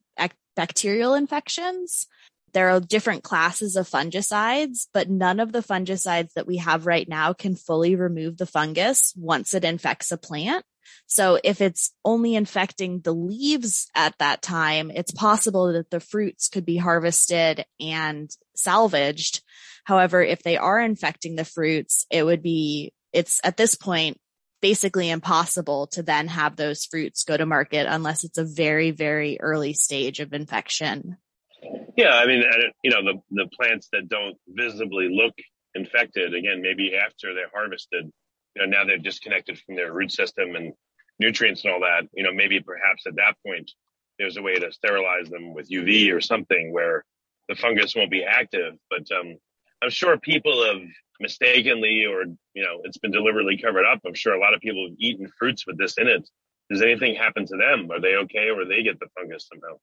bacterial 0.56 1.14
infections. 1.14 2.08
There 2.52 2.70
are 2.70 2.80
different 2.80 3.22
classes 3.22 3.76
of 3.76 3.88
fungicides, 3.88 4.86
but 4.94 5.10
none 5.10 5.40
of 5.40 5.52
the 5.52 5.62
fungicides 5.62 6.32
that 6.34 6.46
we 6.46 6.56
have 6.58 6.86
right 6.86 7.08
now 7.08 7.32
can 7.32 7.54
fully 7.54 7.96
remove 7.96 8.38
the 8.38 8.46
fungus 8.46 9.12
once 9.16 9.52
it 9.54 9.64
infects 9.64 10.10
a 10.10 10.16
plant. 10.16 10.64
So 11.06 11.38
if 11.42 11.60
it's 11.60 11.92
only 12.04 12.34
infecting 12.34 13.00
the 13.00 13.12
leaves 13.12 13.88
at 13.94 14.16
that 14.18 14.42
time, 14.42 14.90
it's 14.90 15.10
possible 15.10 15.72
that 15.72 15.90
the 15.90 16.00
fruits 16.00 16.48
could 16.48 16.64
be 16.64 16.76
harvested 16.76 17.64
and 17.80 18.30
salvaged. 18.54 19.42
However, 19.84 20.22
if 20.22 20.42
they 20.42 20.56
are 20.56 20.80
infecting 20.80 21.36
the 21.36 21.44
fruits, 21.44 22.06
it 22.10 22.24
would 22.24 22.42
be, 22.42 22.92
it's 23.12 23.40
at 23.44 23.56
this 23.56 23.74
point 23.74 24.18
basically 24.62 25.10
impossible 25.10 25.86
to 25.88 26.02
then 26.02 26.28
have 26.28 26.56
those 26.56 26.86
fruits 26.86 27.24
go 27.24 27.36
to 27.36 27.46
market 27.46 27.86
unless 27.88 28.24
it's 28.24 28.38
a 28.38 28.44
very, 28.44 28.90
very 28.90 29.38
early 29.40 29.74
stage 29.74 30.20
of 30.20 30.32
infection. 30.32 31.16
Yeah, 31.96 32.14
I 32.14 32.26
mean, 32.26 32.44
you 32.82 32.90
know, 32.90 33.02
the, 33.02 33.20
the 33.30 33.48
plants 33.58 33.88
that 33.92 34.08
don't 34.08 34.36
visibly 34.48 35.08
look 35.08 35.34
infected, 35.74 36.34
again, 36.34 36.62
maybe 36.62 36.96
after 36.96 37.34
they're 37.34 37.50
harvested, 37.52 38.10
you 38.54 38.62
know, 38.62 38.66
now 38.66 38.84
they're 38.84 38.98
disconnected 38.98 39.58
from 39.58 39.76
their 39.76 39.92
root 39.92 40.12
system 40.12 40.56
and 40.56 40.72
nutrients 41.18 41.64
and 41.64 41.72
all 41.72 41.80
that, 41.80 42.08
you 42.14 42.22
know, 42.22 42.32
maybe 42.32 42.60
perhaps 42.60 43.06
at 43.06 43.16
that 43.16 43.34
point 43.46 43.70
there's 44.18 44.36
a 44.36 44.42
way 44.42 44.54
to 44.56 44.72
sterilize 44.72 45.28
them 45.28 45.54
with 45.54 45.70
UV 45.70 46.12
or 46.12 46.20
something 46.20 46.72
where 46.72 47.04
the 47.48 47.54
fungus 47.54 47.94
won't 47.94 48.10
be 48.10 48.24
active. 48.24 48.74
But 48.90 49.06
um, 49.18 49.36
I'm 49.82 49.90
sure 49.90 50.18
people 50.18 50.64
have 50.66 50.82
mistakenly 51.20 52.04
or, 52.06 52.24
you 52.54 52.62
know, 52.62 52.80
it's 52.84 52.98
been 52.98 53.10
deliberately 53.12 53.58
covered 53.58 53.84
up. 53.84 54.00
I'm 54.06 54.14
sure 54.14 54.34
a 54.34 54.40
lot 54.40 54.54
of 54.54 54.60
people 54.60 54.86
have 54.88 54.96
eaten 54.98 55.30
fruits 55.38 55.66
with 55.66 55.78
this 55.78 55.94
in 55.98 56.08
it. 56.08 56.28
Does 56.70 56.82
anything 56.82 57.14
happen 57.14 57.46
to 57.46 57.56
them? 57.56 57.90
Are 57.90 58.00
they 58.00 58.16
okay 58.16 58.50
or 58.50 58.64
they 58.64 58.82
get 58.82 58.98
the 58.98 59.06
fungus 59.18 59.48
somehow? 59.52 59.76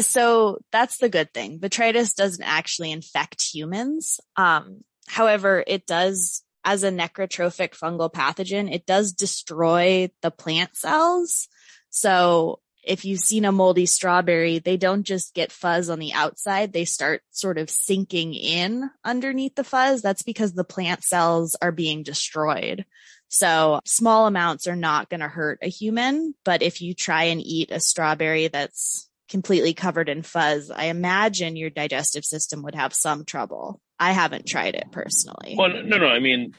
So 0.00 0.58
that's 0.70 0.98
the 0.98 1.08
good 1.08 1.32
thing. 1.32 1.58
Botrytis 1.58 2.14
doesn't 2.14 2.44
actually 2.44 2.92
infect 2.92 3.42
humans. 3.42 4.20
Um, 4.36 4.84
however, 5.06 5.64
it 5.66 5.86
does 5.86 6.42
as 6.64 6.82
a 6.82 6.90
necrotrophic 6.90 7.70
fungal 7.70 8.12
pathogen, 8.12 8.72
it 8.72 8.84
does 8.84 9.12
destroy 9.12 10.10
the 10.20 10.30
plant 10.30 10.76
cells. 10.76 11.48
So 11.88 12.60
if 12.84 13.04
you've 13.04 13.20
seen 13.20 13.44
a 13.44 13.52
moldy 13.52 13.86
strawberry, 13.86 14.58
they 14.58 14.76
don't 14.76 15.02
just 15.02 15.34
get 15.34 15.52
fuzz 15.52 15.90
on 15.90 15.98
the 15.98 16.12
outside. 16.12 16.72
They 16.72 16.84
start 16.84 17.22
sort 17.30 17.58
of 17.58 17.70
sinking 17.70 18.34
in 18.34 18.90
underneath 19.04 19.54
the 19.54 19.64
fuzz. 19.64 20.02
That's 20.02 20.22
because 20.22 20.52
the 20.52 20.64
plant 20.64 21.04
cells 21.04 21.56
are 21.60 21.72
being 21.72 22.02
destroyed. 22.02 22.84
So 23.28 23.80
small 23.84 24.26
amounts 24.26 24.66
are 24.66 24.76
not 24.76 25.10
going 25.10 25.20
to 25.20 25.28
hurt 25.28 25.58
a 25.62 25.68
human. 25.68 26.34
But 26.44 26.62
if 26.62 26.80
you 26.80 26.94
try 26.94 27.24
and 27.24 27.40
eat 27.40 27.70
a 27.70 27.80
strawberry 27.80 28.48
that's 28.48 29.07
completely 29.28 29.74
covered 29.74 30.08
in 30.08 30.22
fuzz, 30.22 30.70
I 30.70 30.86
imagine 30.86 31.56
your 31.56 31.70
digestive 31.70 32.24
system 32.24 32.62
would 32.62 32.74
have 32.74 32.94
some 32.94 33.24
trouble. 33.24 33.80
I 33.98 34.12
haven't 34.12 34.46
tried 34.46 34.74
it 34.74 34.86
personally. 34.92 35.54
Well, 35.56 35.82
no, 35.84 35.98
no. 35.98 36.06
I 36.06 36.18
mean, 36.18 36.54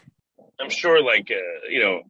I'm 0.60 0.70
sure, 0.70 1.04
like, 1.04 1.32
uh, 1.32 1.70
you 1.70 1.82
know, 1.82 2.02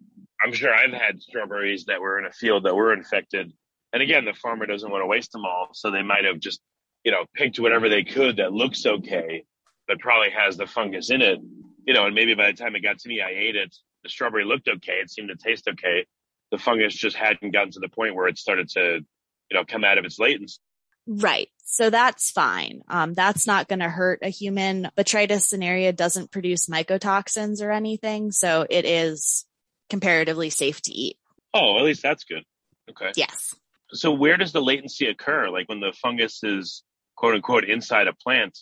I'm 0.43 0.53
sure 0.53 0.73
I've 0.73 0.93
had 0.93 1.21
strawberries 1.21 1.85
that 1.85 2.01
were 2.01 2.17
in 2.19 2.25
a 2.25 2.31
field 2.31 2.65
that 2.65 2.75
were 2.75 2.93
infected. 2.93 3.51
And 3.93 4.01
again, 4.01 4.25
the 4.25 4.33
farmer 4.33 4.65
doesn't 4.65 4.89
want 4.89 5.01
to 5.01 5.07
waste 5.07 5.31
them 5.31 5.45
all. 5.45 5.69
So 5.73 5.91
they 5.91 6.03
might 6.03 6.25
have 6.25 6.39
just, 6.39 6.61
you 7.03 7.11
know, 7.11 7.25
picked 7.35 7.59
whatever 7.59 7.89
they 7.89 8.03
could 8.03 8.37
that 8.37 8.53
looks 8.53 8.85
okay, 8.85 9.43
but 9.87 9.99
probably 9.99 10.29
has 10.31 10.57
the 10.57 10.67
fungus 10.67 11.09
in 11.09 11.21
it, 11.21 11.39
you 11.85 11.93
know, 11.93 12.05
and 12.05 12.15
maybe 12.15 12.35
by 12.35 12.51
the 12.51 12.57
time 12.57 12.75
it 12.75 12.83
got 12.83 12.99
to 12.99 13.09
me, 13.09 13.21
I 13.21 13.29
ate 13.29 13.55
it. 13.55 13.75
The 14.03 14.09
strawberry 14.09 14.45
looked 14.45 14.67
okay. 14.67 14.93
It 14.93 15.09
seemed 15.09 15.29
to 15.29 15.35
taste 15.35 15.67
okay. 15.67 16.05
The 16.51 16.57
fungus 16.57 16.95
just 16.95 17.15
hadn't 17.15 17.51
gotten 17.51 17.71
to 17.71 17.79
the 17.79 17.89
point 17.89 18.15
where 18.15 18.27
it 18.27 18.37
started 18.37 18.69
to, 18.69 19.01
you 19.49 19.57
know, 19.57 19.65
come 19.65 19.83
out 19.83 19.97
of 19.97 20.05
its 20.05 20.19
latency. 20.19 20.59
Right. 21.07 21.49
So 21.63 21.89
that's 21.89 22.31
fine. 22.31 22.81
Um, 22.87 23.13
that's 23.13 23.47
not 23.47 23.67
going 23.67 23.79
to 23.79 23.89
hurt 23.89 24.19
a 24.21 24.29
human. 24.29 24.89
Botrytis 24.97 25.53
cinerea 25.53 25.95
doesn't 25.95 26.31
produce 26.31 26.67
mycotoxins 26.67 27.63
or 27.63 27.71
anything. 27.71 28.31
So 28.31 28.65
it 28.69 28.85
is 28.85 29.45
comparatively 29.89 30.49
safe 30.49 30.81
to 30.83 30.91
eat. 30.91 31.17
Oh, 31.53 31.77
at 31.77 31.83
least 31.83 32.03
that's 32.03 32.23
good. 32.25 32.43
Okay. 32.89 33.11
Yes. 33.15 33.55
So 33.91 34.11
where 34.11 34.37
does 34.37 34.51
the 34.51 34.61
latency 34.61 35.07
occur? 35.07 35.49
Like 35.49 35.67
when 35.67 35.79
the 35.79 35.93
fungus 35.99 36.43
is 36.43 36.83
quote 37.15 37.35
unquote 37.35 37.63
inside 37.63 38.07
a 38.07 38.13
plant, 38.13 38.57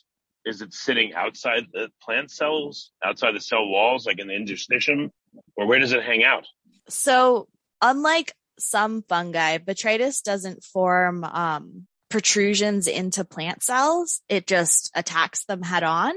is 0.46 0.62
it 0.62 0.74
sitting 0.74 1.14
outside 1.14 1.64
the 1.74 1.90
plant 2.02 2.32
cells, 2.32 2.92
outside 3.04 3.36
the 3.36 3.42
cell 3.42 3.68
walls, 3.68 4.06
like 4.06 4.20
in 4.20 4.28
the 4.28 4.34
interstitium, 4.34 5.10
or 5.58 5.68
where 5.68 5.80
does 5.80 5.92
it 5.92 6.04
hang 6.04 6.24
out? 6.24 6.46
So 6.88 7.50
unlike 7.82 8.34
some 8.60 9.04
fungi, 9.04 9.58
botrytis 9.58 10.24
doesn't 10.24 10.64
form 10.64 11.24
um, 11.24 11.88
protrusions 12.10 12.88
into 12.88 13.26
plant 13.26 13.64
cells. 13.64 14.22
It 14.30 14.48
just 14.48 14.92
attacks 14.96 15.46
them 15.46 15.62
head 15.62 15.84
on. 15.84 16.14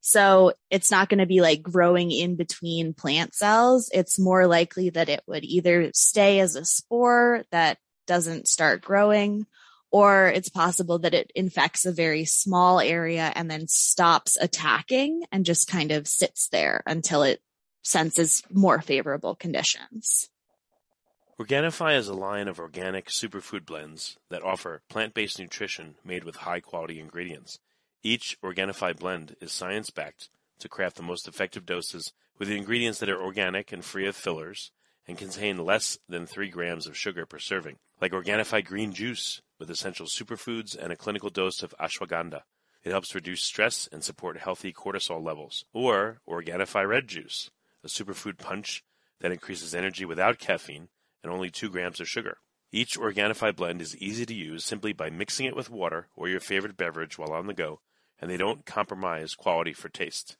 So 0.00 0.52
it's 0.68 0.90
not 0.90 1.08
going 1.08 1.20
to 1.20 1.26
be 1.26 1.40
like 1.40 1.62
growing 1.62 2.10
in 2.10 2.34
between 2.34 2.92
plant 2.92 3.34
cells. 3.34 3.88
It's 3.94 4.18
more 4.18 4.46
likely 4.46 4.90
that 4.90 5.08
it 5.08 5.22
would 5.26 5.44
either 5.44 5.90
stay 5.94 6.40
as 6.40 6.56
a 6.56 6.64
spore 6.64 7.44
that 7.52 7.78
doesn't 8.08 8.48
start 8.48 8.82
growing, 8.82 9.46
or 9.92 10.26
it's 10.28 10.48
possible 10.48 10.98
that 11.00 11.14
it 11.14 11.30
infects 11.36 11.86
a 11.86 11.92
very 11.92 12.24
small 12.24 12.80
area 12.80 13.32
and 13.36 13.48
then 13.48 13.68
stops 13.68 14.36
attacking 14.40 15.22
and 15.30 15.46
just 15.46 15.68
kind 15.68 15.92
of 15.92 16.08
sits 16.08 16.48
there 16.48 16.82
until 16.84 17.22
it 17.22 17.40
senses 17.82 18.42
more 18.50 18.80
favorable 18.80 19.36
conditions. 19.36 20.28
Organifi 21.42 21.98
is 21.98 22.06
a 22.06 22.14
line 22.14 22.46
of 22.46 22.60
organic 22.60 23.06
superfood 23.06 23.66
blends 23.66 24.16
that 24.30 24.44
offer 24.44 24.80
plant-based 24.88 25.40
nutrition 25.40 25.96
made 26.04 26.22
with 26.22 26.36
high-quality 26.36 27.00
ingredients. 27.00 27.58
Each 28.04 28.38
Organifi 28.44 28.96
blend 28.96 29.34
is 29.40 29.50
science-backed 29.50 30.30
to 30.60 30.68
craft 30.68 30.94
the 30.94 31.02
most 31.02 31.26
effective 31.26 31.66
doses 31.66 32.12
with 32.38 32.48
ingredients 32.48 33.00
that 33.00 33.08
are 33.08 33.20
organic 33.20 33.72
and 33.72 33.84
free 33.84 34.06
of 34.06 34.14
fillers 34.14 34.70
and 35.08 35.18
contain 35.18 35.58
less 35.58 35.98
than 36.08 36.26
3 36.28 36.48
grams 36.48 36.86
of 36.86 36.96
sugar 36.96 37.26
per 37.26 37.40
serving, 37.40 37.78
like 38.00 38.12
Organifi 38.12 38.64
green 38.64 38.92
juice 38.92 39.42
with 39.58 39.68
essential 39.68 40.06
superfoods 40.06 40.78
and 40.78 40.92
a 40.92 40.96
clinical 40.96 41.28
dose 41.28 41.64
of 41.64 41.74
ashwagandha. 41.80 42.42
It 42.84 42.92
helps 42.92 43.16
reduce 43.16 43.42
stress 43.42 43.88
and 43.90 44.04
support 44.04 44.38
healthy 44.38 44.72
cortisol 44.72 45.20
levels. 45.20 45.64
Or 45.72 46.20
Organifi 46.28 46.86
red 46.86 47.08
juice, 47.08 47.50
a 47.82 47.88
superfood 47.88 48.38
punch 48.38 48.84
that 49.18 49.32
increases 49.32 49.74
energy 49.74 50.04
without 50.04 50.38
caffeine 50.38 50.86
and 51.22 51.32
only 51.32 51.50
2 51.50 51.70
grams 51.70 52.00
of 52.00 52.08
sugar. 52.08 52.38
Each 52.70 52.98
Organifi 52.98 53.54
blend 53.54 53.82
is 53.82 53.96
easy 53.98 54.24
to 54.24 54.34
use 54.34 54.64
simply 54.64 54.92
by 54.92 55.10
mixing 55.10 55.46
it 55.46 55.54
with 55.54 55.70
water 55.70 56.08
or 56.16 56.28
your 56.28 56.40
favorite 56.40 56.76
beverage 56.76 57.18
while 57.18 57.32
on 57.32 57.46
the 57.46 57.52
go, 57.52 57.80
and 58.18 58.30
they 58.30 58.38
don't 58.38 58.64
compromise 58.64 59.34
quality 59.34 59.72
for 59.72 59.88
taste. 59.88 60.36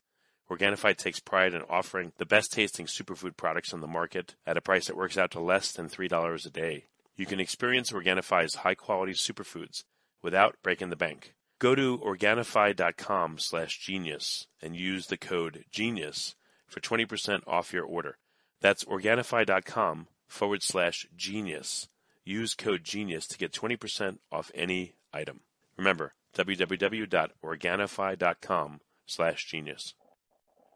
Organifi 0.51 0.97
takes 0.97 1.21
pride 1.21 1.55
in 1.55 1.63
offering 1.69 2.13
the 2.19 2.27
best 2.27 2.53
tasting 2.53 2.87
superfood 2.87 3.37
products 3.37 3.73
on 3.73 3.81
the 3.81 3.87
market 3.87 4.35
at 4.47 4.57
a 4.57 4.63
price 4.63 4.87
that 4.87 4.97
works 4.97 5.19
out 5.19 5.31
to 5.33 5.41
less 5.41 5.73
than 5.73 5.89
$3 5.89 6.47
a 6.47 6.51
day. 6.51 6.87
You 7.17 7.27
can 7.27 7.41
experience 7.41 7.93
Organifi's 7.93 8.57
high 8.57 8.75
quality 8.75 9.13
superfoods 9.13 9.85
without 10.23 10.57
breaking 10.63 10.91
the 10.91 10.97
bank. 10.97 11.35
Go 11.59 11.75
to 11.75 11.99
Organifi.com 11.99 13.39
slash 13.39 13.79
genius 13.79 14.47
and 14.61 14.75
use 14.75 15.07
the 15.07 15.17
code 15.17 15.65
GENIUS 15.71 16.35
for 16.67 16.81
20% 16.81 17.47
off 17.47 17.73
your 17.73 17.85
order. 17.85 18.19
That's 18.61 18.85
Organifi.com 18.85 20.09
forward 20.33 20.63
slash 20.63 21.07
genius. 21.17 21.89
Use 22.25 22.55
code 22.55 22.85
genius 22.85 23.27
to 23.29 23.39
get 23.39 23.53
20% 23.53 24.19
off 24.31 24.53
any 24.55 24.95
item. 25.13 25.41
Remember, 25.77 26.15
www.organifi.com 26.35 28.81
slash 29.07 29.47
genius. 29.47 29.95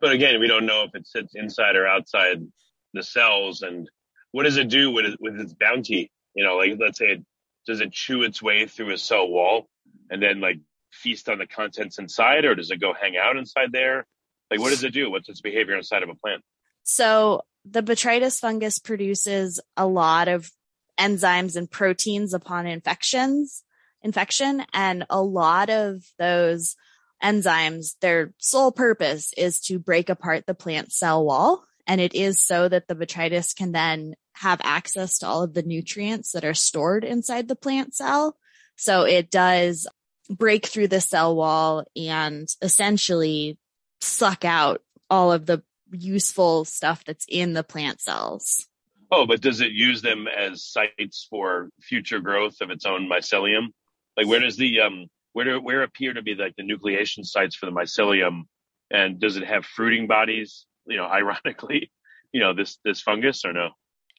But 0.00 0.12
again, 0.12 0.40
we 0.40 0.48
don't 0.48 0.66
know 0.66 0.84
if 0.84 0.94
it 0.94 1.06
sits 1.06 1.34
inside 1.34 1.76
or 1.76 1.86
outside 1.86 2.46
the 2.92 3.02
cells. 3.02 3.62
And 3.62 3.88
what 4.32 4.42
does 4.44 4.58
it 4.58 4.68
do 4.68 4.90
with, 4.90 5.14
with 5.20 5.40
its 5.40 5.54
bounty? 5.54 6.10
You 6.34 6.44
know, 6.44 6.56
like 6.56 6.74
let's 6.78 6.98
say, 6.98 7.06
it, 7.06 7.24
does 7.66 7.80
it 7.80 7.92
chew 7.92 8.22
its 8.22 8.42
way 8.42 8.66
through 8.66 8.92
a 8.92 8.98
cell 8.98 9.28
wall 9.28 9.68
and 10.10 10.22
then 10.22 10.40
like 10.40 10.58
feast 10.92 11.28
on 11.28 11.38
the 11.38 11.46
contents 11.46 11.98
inside, 11.98 12.44
or 12.44 12.54
does 12.54 12.70
it 12.70 12.80
go 12.80 12.92
hang 12.92 13.16
out 13.16 13.36
inside 13.36 13.72
there? 13.72 14.06
Like, 14.50 14.60
what 14.60 14.70
does 14.70 14.84
it 14.84 14.92
do? 14.92 15.10
What's 15.10 15.28
its 15.28 15.40
behavior 15.40 15.76
inside 15.76 16.02
of 16.02 16.08
a 16.08 16.14
plant? 16.14 16.42
So 16.84 17.42
the 17.68 17.82
botrytis 17.82 18.40
fungus 18.40 18.78
produces 18.78 19.60
a 19.76 19.86
lot 19.86 20.28
of 20.28 20.50
enzymes 20.98 21.56
and 21.56 21.70
proteins 21.70 22.32
upon 22.32 22.66
infections, 22.66 23.62
infection, 24.02 24.64
and 24.72 25.04
a 25.10 25.20
lot 25.20 25.68
of 25.68 26.02
those 26.18 26.76
enzymes, 27.22 27.96
their 28.00 28.32
sole 28.38 28.72
purpose 28.72 29.32
is 29.36 29.60
to 29.60 29.78
break 29.78 30.08
apart 30.08 30.46
the 30.46 30.54
plant 30.54 30.92
cell 30.92 31.24
wall. 31.24 31.64
And 31.86 32.00
it 32.00 32.14
is 32.14 32.42
so 32.42 32.68
that 32.68 32.88
the 32.88 32.94
botrytis 32.94 33.54
can 33.54 33.72
then 33.72 34.14
have 34.34 34.60
access 34.62 35.18
to 35.18 35.26
all 35.26 35.42
of 35.42 35.54
the 35.54 35.62
nutrients 35.62 36.32
that 36.32 36.44
are 36.44 36.54
stored 36.54 37.04
inside 37.04 37.48
the 37.48 37.56
plant 37.56 37.94
cell. 37.94 38.36
So 38.76 39.02
it 39.02 39.30
does 39.30 39.86
break 40.28 40.66
through 40.66 40.88
the 40.88 41.00
cell 41.00 41.34
wall 41.34 41.84
and 41.96 42.48
essentially 42.60 43.58
suck 44.00 44.44
out 44.44 44.82
all 45.08 45.32
of 45.32 45.46
the 45.46 45.62
useful 45.92 46.64
stuff 46.64 47.04
that's 47.04 47.26
in 47.28 47.52
the 47.52 47.62
plant 47.62 48.00
cells. 48.00 48.66
Oh, 49.10 49.26
but 49.26 49.40
does 49.40 49.60
it 49.60 49.72
use 49.72 50.02
them 50.02 50.26
as 50.26 50.64
sites 50.64 51.26
for 51.30 51.70
future 51.80 52.20
growth 52.20 52.60
of 52.60 52.70
its 52.70 52.84
own 52.84 53.08
mycelium? 53.08 53.68
Like 54.16 54.26
where 54.26 54.40
does 54.40 54.56
the 54.56 54.80
um 54.80 55.06
where 55.32 55.44
do 55.44 55.60
where 55.60 55.82
appear 55.82 56.14
to 56.14 56.22
be 56.22 56.34
like 56.34 56.56
the 56.56 56.62
nucleation 56.62 57.24
sites 57.24 57.54
for 57.54 57.66
the 57.66 57.72
mycelium 57.72 58.42
and 58.90 59.20
does 59.20 59.36
it 59.36 59.44
have 59.44 59.64
fruiting 59.64 60.06
bodies? 60.06 60.66
You 60.86 60.96
know, 60.96 61.04
ironically, 61.06 61.92
you 62.32 62.40
know, 62.40 62.54
this 62.54 62.78
this 62.84 63.00
fungus 63.00 63.44
or 63.44 63.52
no? 63.52 63.70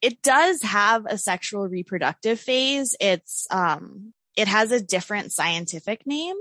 It 0.01 0.21
does 0.21 0.61
have 0.61 1.05
a 1.07 1.17
sexual 1.17 1.67
reproductive 1.67 2.39
phase. 2.39 2.95
It's 2.99 3.47
um 3.51 4.13
it 4.37 4.47
has 4.47 4.71
a 4.71 4.81
different 4.81 5.31
scientific 5.31 6.05
name 6.05 6.35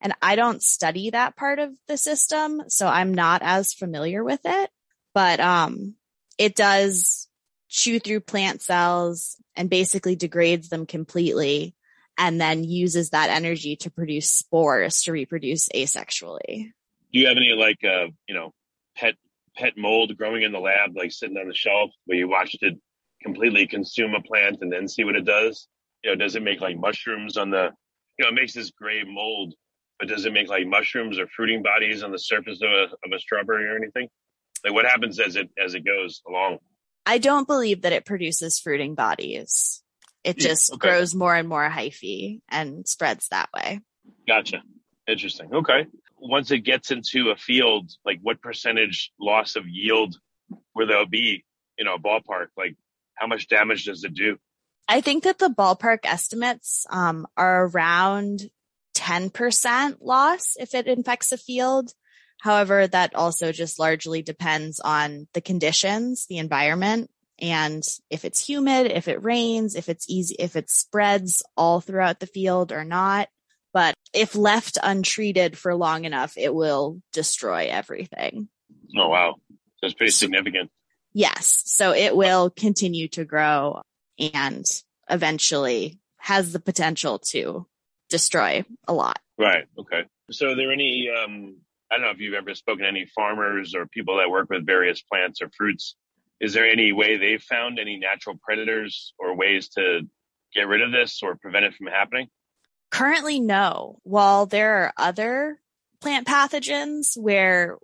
and 0.00 0.12
I 0.22 0.36
don't 0.36 0.62
study 0.62 1.10
that 1.10 1.36
part 1.36 1.58
of 1.58 1.72
the 1.86 1.96
system, 1.96 2.62
so 2.68 2.86
I'm 2.86 3.14
not 3.14 3.42
as 3.42 3.74
familiar 3.74 4.22
with 4.24 4.40
it, 4.44 4.70
but 5.14 5.40
um 5.40 5.94
it 6.38 6.54
does 6.54 7.28
chew 7.68 7.98
through 7.98 8.20
plant 8.20 8.62
cells 8.62 9.36
and 9.54 9.68
basically 9.68 10.16
degrades 10.16 10.68
them 10.68 10.86
completely 10.86 11.74
and 12.16 12.40
then 12.40 12.64
uses 12.64 13.10
that 13.10 13.30
energy 13.30 13.76
to 13.76 13.90
produce 13.90 14.30
spores 14.30 15.02
to 15.02 15.12
reproduce 15.12 15.68
asexually. 15.68 16.72
Do 17.12 17.18
you 17.18 17.28
have 17.28 17.36
any 17.36 17.52
like 17.56 17.78
uh, 17.84 18.08
you 18.26 18.34
know, 18.34 18.52
pet 18.96 19.14
pet 19.56 19.74
mold 19.76 20.16
growing 20.16 20.42
in 20.42 20.52
the 20.52 20.58
lab, 20.58 20.96
like 20.96 21.12
sitting 21.12 21.36
on 21.36 21.48
the 21.48 21.54
shelf 21.54 21.90
where 22.06 22.18
you 22.18 22.28
watched 22.28 22.62
it 22.62 22.74
completely 23.22 23.66
consume 23.66 24.14
a 24.14 24.22
plant 24.22 24.58
and 24.60 24.72
then 24.72 24.88
see 24.88 25.04
what 25.04 25.16
it 25.16 25.24
does? 25.24 25.68
You 26.02 26.10
know, 26.10 26.16
does 26.16 26.36
it 26.36 26.42
make 26.42 26.60
like 26.60 26.76
mushrooms 26.76 27.36
on 27.36 27.50
the 27.50 27.70
you 28.18 28.24
know, 28.24 28.30
it 28.30 28.34
makes 28.34 28.52
this 28.52 28.72
gray 28.72 29.04
mold, 29.06 29.54
but 29.98 30.08
does 30.08 30.24
it 30.24 30.32
make 30.32 30.48
like 30.48 30.66
mushrooms 30.66 31.18
or 31.18 31.26
fruiting 31.26 31.62
bodies 31.62 32.02
on 32.02 32.12
the 32.12 32.18
surface 32.18 32.60
of 32.62 32.70
a 32.70 32.84
of 32.84 33.12
a 33.14 33.18
strawberry 33.18 33.66
or 33.66 33.76
anything? 33.76 34.08
Like 34.64 34.72
what 34.72 34.84
happens 34.84 35.18
as 35.20 35.36
it 35.36 35.50
as 35.62 35.74
it 35.74 35.84
goes 35.84 36.22
along? 36.28 36.58
I 37.06 37.18
don't 37.18 37.46
believe 37.46 37.82
that 37.82 37.92
it 37.92 38.04
produces 38.04 38.58
fruiting 38.58 38.94
bodies. 38.94 39.82
It 40.24 40.36
just 40.36 40.72
okay. 40.74 40.88
grows 40.88 41.14
more 41.14 41.34
and 41.34 41.48
more 41.48 41.68
hyphae 41.68 42.40
and 42.50 42.86
spreads 42.86 43.28
that 43.28 43.48
way. 43.54 43.80
Gotcha. 44.26 44.62
Interesting. 45.06 45.54
Okay. 45.54 45.86
Once 46.18 46.50
it 46.50 46.60
gets 46.60 46.90
into 46.90 47.30
a 47.30 47.36
field, 47.36 47.90
like 48.04 48.18
what 48.20 48.42
percentage 48.42 49.10
loss 49.18 49.56
of 49.56 49.66
yield 49.66 50.16
where 50.72 50.86
there'll 50.86 51.06
be, 51.06 51.44
you 51.78 51.84
know, 51.84 51.94
a 51.94 51.98
ballpark? 51.98 52.48
Like 52.56 52.76
how 53.14 53.26
much 53.26 53.48
damage 53.48 53.84
does 53.84 54.04
it 54.04 54.14
do? 54.14 54.36
I 54.86 55.00
think 55.00 55.24
that 55.24 55.38
the 55.38 55.50
ballpark 55.50 56.00
estimates 56.04 56.86
um, 56.90 57.26
are 57.36 57.66
around 57.66 58.50
10% 58.98 59.98
loss 60.00 60.56
if 60.58 60.74
it 60.74 60.88
infects 60.88 61.32
a 61.32 61.38
field. 61.38 61.92
However, 62.40 62.86
that 62.86 63.14
also 63.14 63.52
just 63.52 63.78
largely 63.78 64.22
depends 64.22 64.80
on 64.80 65.28
the 65.34 65.40
conditions, 65.40 66.26
the 66.26 66.38
environment, 66.38 67.10
and 67.40 67.82
if 68.10 68.24
it's 68.24 68.46
humid, 68.46 68.90
if 68.90 69.06
it 69.08 69.22
rains, 69.22 69.76
if 69.76 69.88
it's 69.88 70.08
easy, 70.08 70.34
if 70.38 70.56
it 70.56 70.70
spreads 70.70 71.42
all 71.56 71.80
throughout 71.80 72.20
the 72.20 72.26
field 72.26 72.72
or 72.72 72.84
not. 72.84 73.28
But 73.72 73.94
if 74.12 74.34
left 74.34 74.78
untreated 74.82 75.56
for 75.56 75.74
long 75.74 76.04
enough, 76.04 76.36
it 76.36 76.52
will 76.52 77.00
destroy 77.12 77.68
everything. 77.70 78.48
Oh, 78.96 79.08
wow. 79.08 79.36
That's 79.80 79.94
pretty 79.94 80.10
significant. 80.10 80.70
Yes. 81.12 81.62
So 81.66 81.92
it 81.92 82.16
will 82.16 82.50
continue 82.50 83.08
to 83.08 83.24
grow 83.24 83.82
and 84.34 84.64
eventually 85.08 86.00
has 86.16 86.52
the 86.52 86.60
potential 86.60 87.20
to 87.30 87.66
destroy 88.08 88.64
a 88.86 88.92
lot. 88.92 89.18
Right. 89.38 89.64
Okay. 89.78 90.04
So 90.30 90.48
are 90.48 90.56
there 90.56 90.72
any 90.72 91.08
um, 91.10 91.56
I 91.90 91.96
don't 91.96 92.02
know 92.02 92.10
if 92.10 92.20
you've 92.20 92.34
ever 92.34 92.54
spoken 92.54 92.82
to 92.82 92.88
any 92.88 93.06
farmers 93.06 93.74
or 93.74 93.86
people 93.86 94.18
that 94.18 94.30
work 94.30 94.50
with 94.50 94.66
various 94.66 95.00
plants 95.00 95.40
or 95.40 95.50
fruits. 95.56 95.94
Is 96.40 96.52
there 96.52 96.66
any 96.66 96.92
way 96.92 97.16
they've 97.16 97.42
found 97.42 97.78
any 97.78 97.96
natural 97.96 98.38
predators 98.40 99.14
or 99.18 99.34
ways 99.36 99.70
to 99.70 100.02
get 100.54 100.68
rid 100.68 100.82
of 100.82 100.92
this 100.92 101.20
or 101.22 101.36
prevent 101.36 101.64
it 101.64 101.74
from 101.74 101.86
happening? 101.86 102.28
Currently, 102.90 103.40
no. 103.40 103.98
While 104.02 104.46
there 104.46 104.84
are 104.84 104.92
other 104.96 105.60
plant 106.00 106.26
pathogens 106.26 107.16
where 107.16 107.76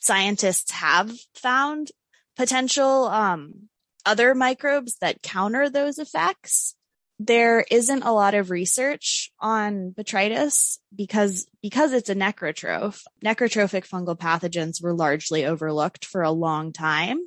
scientists 0.00 0.70
have 0.70 1.12
found 1.34 1.90
potential 2.36 3.06
um, 3.06 3.68
other 4.06 4.34
microbes 4.34 4.96
that 5.00 5.22
counter 5.22 5.68
those 5.68 5.98
effects, 5.98 6.74
there 7.18 7.64
isn't 7.68 8.02
a 8.04 8.12
lot 8.12 8.34
of 8.34 8.50
research 8.50 9.32
on 9.40 9.92
botrytis 9.96 10.78
because 10.94 11.46
because 11.62 11.92
it's 11.92 12.10
a 12.10 12.14
necrotroph. 12.14 13.02
Necrotrophic 13.24 13.88
fungal 13.88 14.16
pathogens 14.16 14.82
were 14.82 14.94
largely 14.94 15.44
overlooked 15.44 16.04
for 16.04 16.22
a 16.22 16.30
long 16.30 16.72
time 16.72 17.18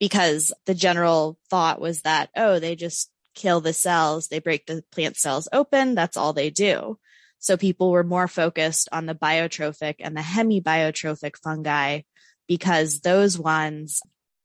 because 0.00 0.52
the 0.64 0.74
general 0.74 1.38
thought 1.50 1.80
was 1.80 2.02
that 2.02 2.30
oh 2.36 2.58
they 2.58 2.74
just 2.74 3.10
kill 3.34 3.60
the 3.60 3.72
cells, 3.72 4.28
they 4.28 4.40
break 4.40 4.66
the 4.66 4.82
plant 4.90 5.16
cells 5.16 5.48
open, 5.52 5.94
that's 5.94 6.16
all 6.16 6.32
they 6.32 6.50
do. 6.50 6.98
So 7.38 7.56
people 7.56 7.90
were 7.90 8.02
more 8.02 8.26
focused 8.26 8.88
on 8.90 9.06
the 9.06 9.14
biotrophic 9.14 9.96
and 10.00 10.16
the 10.16 10.22
hemibiotrophic 10.22 11.36
fungi 11.36 12.00
because 12.48 13.00
those 13.00 13.38
ones 13.38 14.00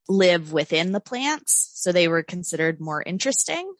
live 0.10 0.52
within 0.52 0.92
the 0.92 1.00
plants, 1.00 1.72
so 1.74 1.92
they 1.92 2.10
were 2.10 2.22
considered 2.22 2.82
more 2.82 3.02
interesting 3.02 3.74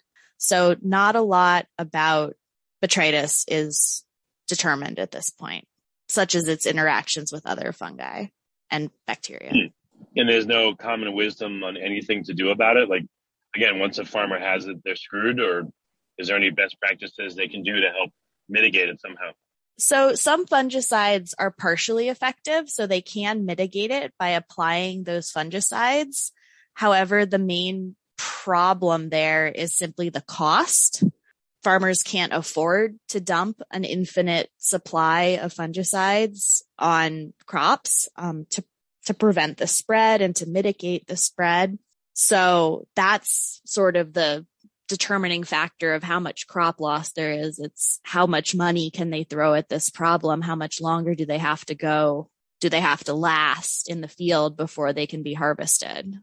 so 0.44 0.76
not 0.82 1.16
a 1.16 1.22
lot 1.22 1.68
about 1.78 2.36
botrytis 2.84 3.46
is 3.48 4.04
determined 4.50 5.00
at 5.00 5.10
this 5.10 5.30
point, 5.30 5.66
such 6.10 6.36
as 6.36 6.50
its 6.50 6.66
interactions 6.66 7.32
with 7.32 7.46
other 7.46 7.72
fungi 7.72 8.26
and 8.70 8.90
bacteria. 9.08 9.52
Hmm. 9.52 9.68
And 10.18 10.28
there's 10.28 10.46
no 10.46 10.76
common 10.76 11.16
wisdom 11.16 11.64
on 11.64 11.78
anything 11.78 12.26
to 12.26 12.34
do 12.34 12.50
about 12.50 12.76
it. 12.76 12.90
Like 12.90 13.06
again, 13.56 13.80
once 13.80 14.00
a 14.00 14.06
farmer 14.06 14.38
has 14.38 14.66
it, 14.66 14.84
they're 14.84 14.98
screwed. 14.98 15.40
Or 15.40 15.64
is 16.18 16.28
there 16.28 16.36
any 16.36 16.50
best 16.50 16.78
practices 16.78 17.36
they 17.36 17.48
can 17.48 17.64
do 17.64 17.80
to 17.80 17.90
help 17.90 18.12
mitigate 18.50 18.90
it 18.90 19.00
somehow? 19.00 19.32
So 19.80 20.14
some 20.14 20.46
fungicides 20.46 21.34
are 21.40 21.52
partially 21.52 22.10
effective, 22.10 22.70
so 22.70 22.86
they 22.86 23.02
can 23.02 23.46
mitigate 23.46 23.92
it 23.92 24.12
by 24.20 24.32
applying 24.32 25.06
those 25.06 25.32
fungicides. 25.32 26.32
However, 26.74 27.26
the 27.26 27.40
main 27.40 27.96
problem 28.44 29.10
there 29.10 29.48
is 29.48 29.78
simply 29.78 30.10
the 30.10 30.22
cost. 30.22 31.04
Farmers 31.64 32.04
can't 32.04 32.34
afford 32.34 33.00
to 33.08 33.22
dump 33.22 33.62
an 33.72 33.86
infinite 33.86 34.50
supply 34.58 35.40
of 35.42 35.54
fungicides 35.54 36.62
on 36.78 37.34
crops 37.46 38.10
um, 38.18 38.46
to 38.50 38.64
to 39.06 39.14
prevent 39.14 39.58
the 39.58 39.68
spread 39.68 40.22
and 40.22 40.36
to 40.38 40.46
mitigate 40.46 41.08
the 41.08 41.18
spread. 41.18 41.78
So 42.14 42.88
that's 42.96 43.62
sort 43.66 43.96
of 43.96 44.14
the 44.14 44.46
determining 44.88 45.44
factor 45.44 45.94
of 45.94 46.04
how 46.04 46.20
much 46.20 46.48
crop 46.48 46.80
loss 46.80 47.12
there 47.14 47.32
is. 47.32 47.60
It's 47.60 48.00
how 48.04 48.28
much 48.28 48.56
money 48.56 48.92
can 48.92 49.10
they 49.10 49.24
throw 49.24 49.54
at 49.54 49.70
this 49.70 49.90
problem? 49.90 50.42
How 50.42 50.56
much 50.56 50.82
longer 50.82 51.16
do 51.16 51.26
they 51.26 51.38
have 51.38 51.66
to 51.66 51.76
go? 51.76 52.30
Do 52.62 52.70
they 52.70 52.82
have 52.82 53.04
to 53.06 53.14
last 53.14 53.90
in 53.90 54.02
the 54.02 54.08
field 54.08 54.56
before 54.56 54.94
they 54.94 55.08
can 55.08 55.24
be 55.24 55.34
harvested? 55.34 56.18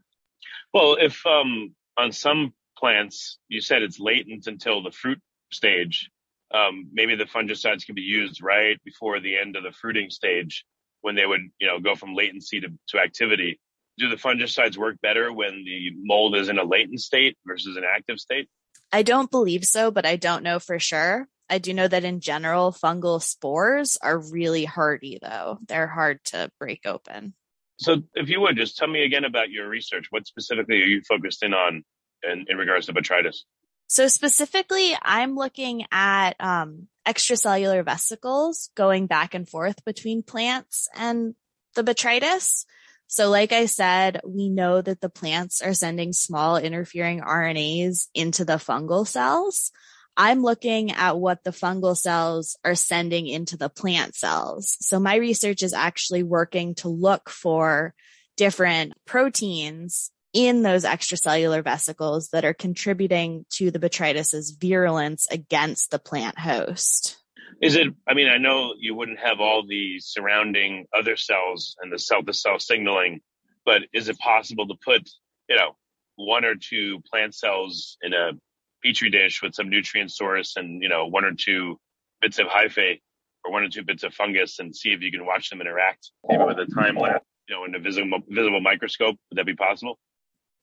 Well, 0.73 0.97
if 0.99 1.23
um, 1.25 1.75
on 1.97 2.11
some 2.11 2.53
plants, 2.77 3.37
you 3.47 3.61
said 3.61 3.81
it's 3.81 3.99
latent 3.99 4.47
until 4.47 4.81
the 4.81 4.91
fruit 4.91 5.19
stage. 5.51 6.09
Um, 6.53 6.89
maybe 6.91 7.15
the 7.15 7.25
fungicides 7.25 7.85
can 7.85 7.95
be 7.95 8.01
used 8.01 8.43
right 8.43 8.77
before 8.83 9.19
the 9.19 9.37
end 9.37 9.55
of 9.55 9.63
the 9.63 9.71
fruiting 9.71 10.09
stage 10.09 10.65
when 11.01 11.15
they 11.15 11.25
would, 11.25 11.41
you 11.59 11.67
know, 11.67 11.79
go 11.79 11.95
from 11.95 12.13
latency 12.13 12.59
to, 12.59 12.67
to 12.89 12.99
activity. 12.99 13.59
Do 13.97 14.09
the 14.09 14.15
fungicides 14.15 14.77
work 14.77 14.97
better 15.01 15.31
when 15.31 15.63
the 15.65 15.91
mold 15.95 16.35
is 16.35 16.49
in 16.49 16.57
a 16.57 16.63
latent 16.63 17.01
state 17.01 17.37
versus 17.45 17.77
an 17.77 17.83
active 17.83 18.19
state? 18.19 18.49
I 18.91 19.03
don't 19.03 19.31
believe 19.31 19.63
so, 19.63 19.91
but 19.91 20.05
I 20.05 20.17
don't 20.17 20.43
know 20.43 20.59
for 20.59 20.79
sure. 20.79 21.27
I 21.49 21.57
do 21.57 21.73
know 21.73 21.87
that 21.87 22.05
in 22.05 22.21
general, 22.21 22.71
fungal 22.71 23.21
spores 23.21 23.97
are 24.01 24.17
really 24.17 24.65
hardy 24.65 25.19
though. 25.21 25.59
They're 25.67 25.87
hard 25.87 26.23
to 26.25 26.49
break 26.59 26.81
open. 26.85 27.33
So, 27.81 28.03
if 28.13 28.29
you 28.29 28.39
would 28.41 28.57
just 28.57 28.77
tell 28.77 28.87
me 28.87 29.03
again 29.03 29.25
about 29.25 29.49
your 29.49 29.67
research, 29.67 30.05
what 30.11 30.27
specifically 30.27 30.83
are 30.83 30.85
you 30.85 31.01
focused 31.01 31.41
in 31.41 31.55
on 31.55 31.83
in, 32.21 32.45
in 32.47 32.57
regards 32.57 32.85
to 32.85 32.93
botrytis? 32.93 33.37
So, 33.87 34.07
specifically, 34.07 34.95
I'm 35.01 35.33
looking 35.33 35.85
at 35.91 36.35
um, 36.39 36.87
extracellular 37.07 37.83
vesicles 37.83 38.69
going 38.75 39.07
back 39.07 39.33
and 39.33 39.49
forth 39.49 39.83
between 39.83 40.21
plants 40.21 40.89
and 40.95 41.33
the 41.73 41.83
botrytis. 41.83 42.65
So, 43.07 43.31
like 43.31 43.51
I 43.51 43.65
said, 43.65 44.21
we 44.23 44.49
know 44.49 44.83
that 44.83 45.01
the 45.01 45.09
plants 45.09 45.59
are 45.61 45.73
sending 45.73 46.13
small 46.13 46.57
interfering 46.57 47.21
RNAs 47.21 48.09
into 48.13 48.45
the 48.45 48.57
fungal 48.57 49.07
cells. 49.07 49.71
I'm 50.17 50.41
looking 50.41 50.91
at 50.91 51.17
what 51.17 51.43
the 51.43 51.51
fungal 51.51 51.95
cells 51.97 52.57
are 52.63 52.75
sending 52.75 53.27
into 53.27 53.57
the 53.57 53.69
plant 53.69 54.15
cells. 54.15 54.77
So 54.81 54.99
my 54.99 55.15
research 55.15 55.63
is 55.63 55.73
actually 55.73 56.23
working 56.23 56.75
to 56.75 56.89
look 56.89 57.29
for 57.29 57.93
different 58.37 58.93
proteins 59.05 60.11
in 60.33 60.63
those 60.63 60.85
extracellular 60.85 61.63
vesicles 61.63 62.29
that 62.29 62.45
are 62.45 62.53
contributing 62.53 63.45
to 63.51 63.71
the 63.71 63.79
botrytis's 63.79 64.51
virulence 64.51 65.27
against 65.29 65.91
the 65.91 65.99
plant 65.99 66.39
host. 66.39 67.17
Is 67.61 67.75
it? 67.75 67.87
I 68.07 68.13
mean, 68.13 68.27
I 68.27 68.37
know 68.37 68.73
you 68.79 68.95
wouldn't 68.95 69.19
have 69.19 69.39
all 69.39 69.65
the 69.67 69.99
surrounding 69.99 70.87
other 70.97 71.15
cells 71.15 71.75
and 71.81 71.91
the 71.91 71.99
cell 71.99 72.23
to 72.23 72.33
cell 72.33 72.59
signaling, 72.59 73.21
but 73.65 73.83
is 73.93 74.09
it 74.09 74.17
possible 74.17 74.67
to 74.67 74.75
put, 74.83 75.07
you 75.47 75.57
know, 75.57 75.75
one 76.15 76.43
or 76.43 76.55
two 76.55 77.01
plant 77.01 77.35
cells 77.35 77.97
in 78.01 78.13
a 78.13 78.31
petri 78.83 79.09
dish 79.09 79.41
with 79.41 79.55
some 79.55 79.69
nutrient 79.69 80.11
source 80.11 80.55
and 80.55 80.81
you 80.81 80.89
know 80.89 81.07
one 81.07 81.25
or 81.25 81.33
two 81.33 81.79
bits 82.21 82.39
of 82.39 82.47
hyphae 82.47 82.99
or 83.43 83.51
one 83.51 83.63
or 83.63 83.69
two 83.69 83.83
bits 83.83 84.03
of 84.03 84.13
fungus 84.13 84.59
and 84.59 84.75
see 84.75 84.91
if 84.91 85.01
you 85.01 85.11
can 85.11 85.25
watch 85.25 85.49
them 85.49 85.61
interact. 85.61 86.11
Maybe 86.27 86.43
with 86.43 86.59
a 86.59 86.65
time 86.65 86.95
lapse 86.95 87.25
you 87.47 87.55
know 87.55 87.65
in 87.65 87.75
a 87.75 87.79
visible 87.79 88.19
visible 88.27 88.61
microscope 88.61 89.17
would 89.29 89.37
that 89.37 89.45
be 89.45 89.55
possible? 89.55 89.99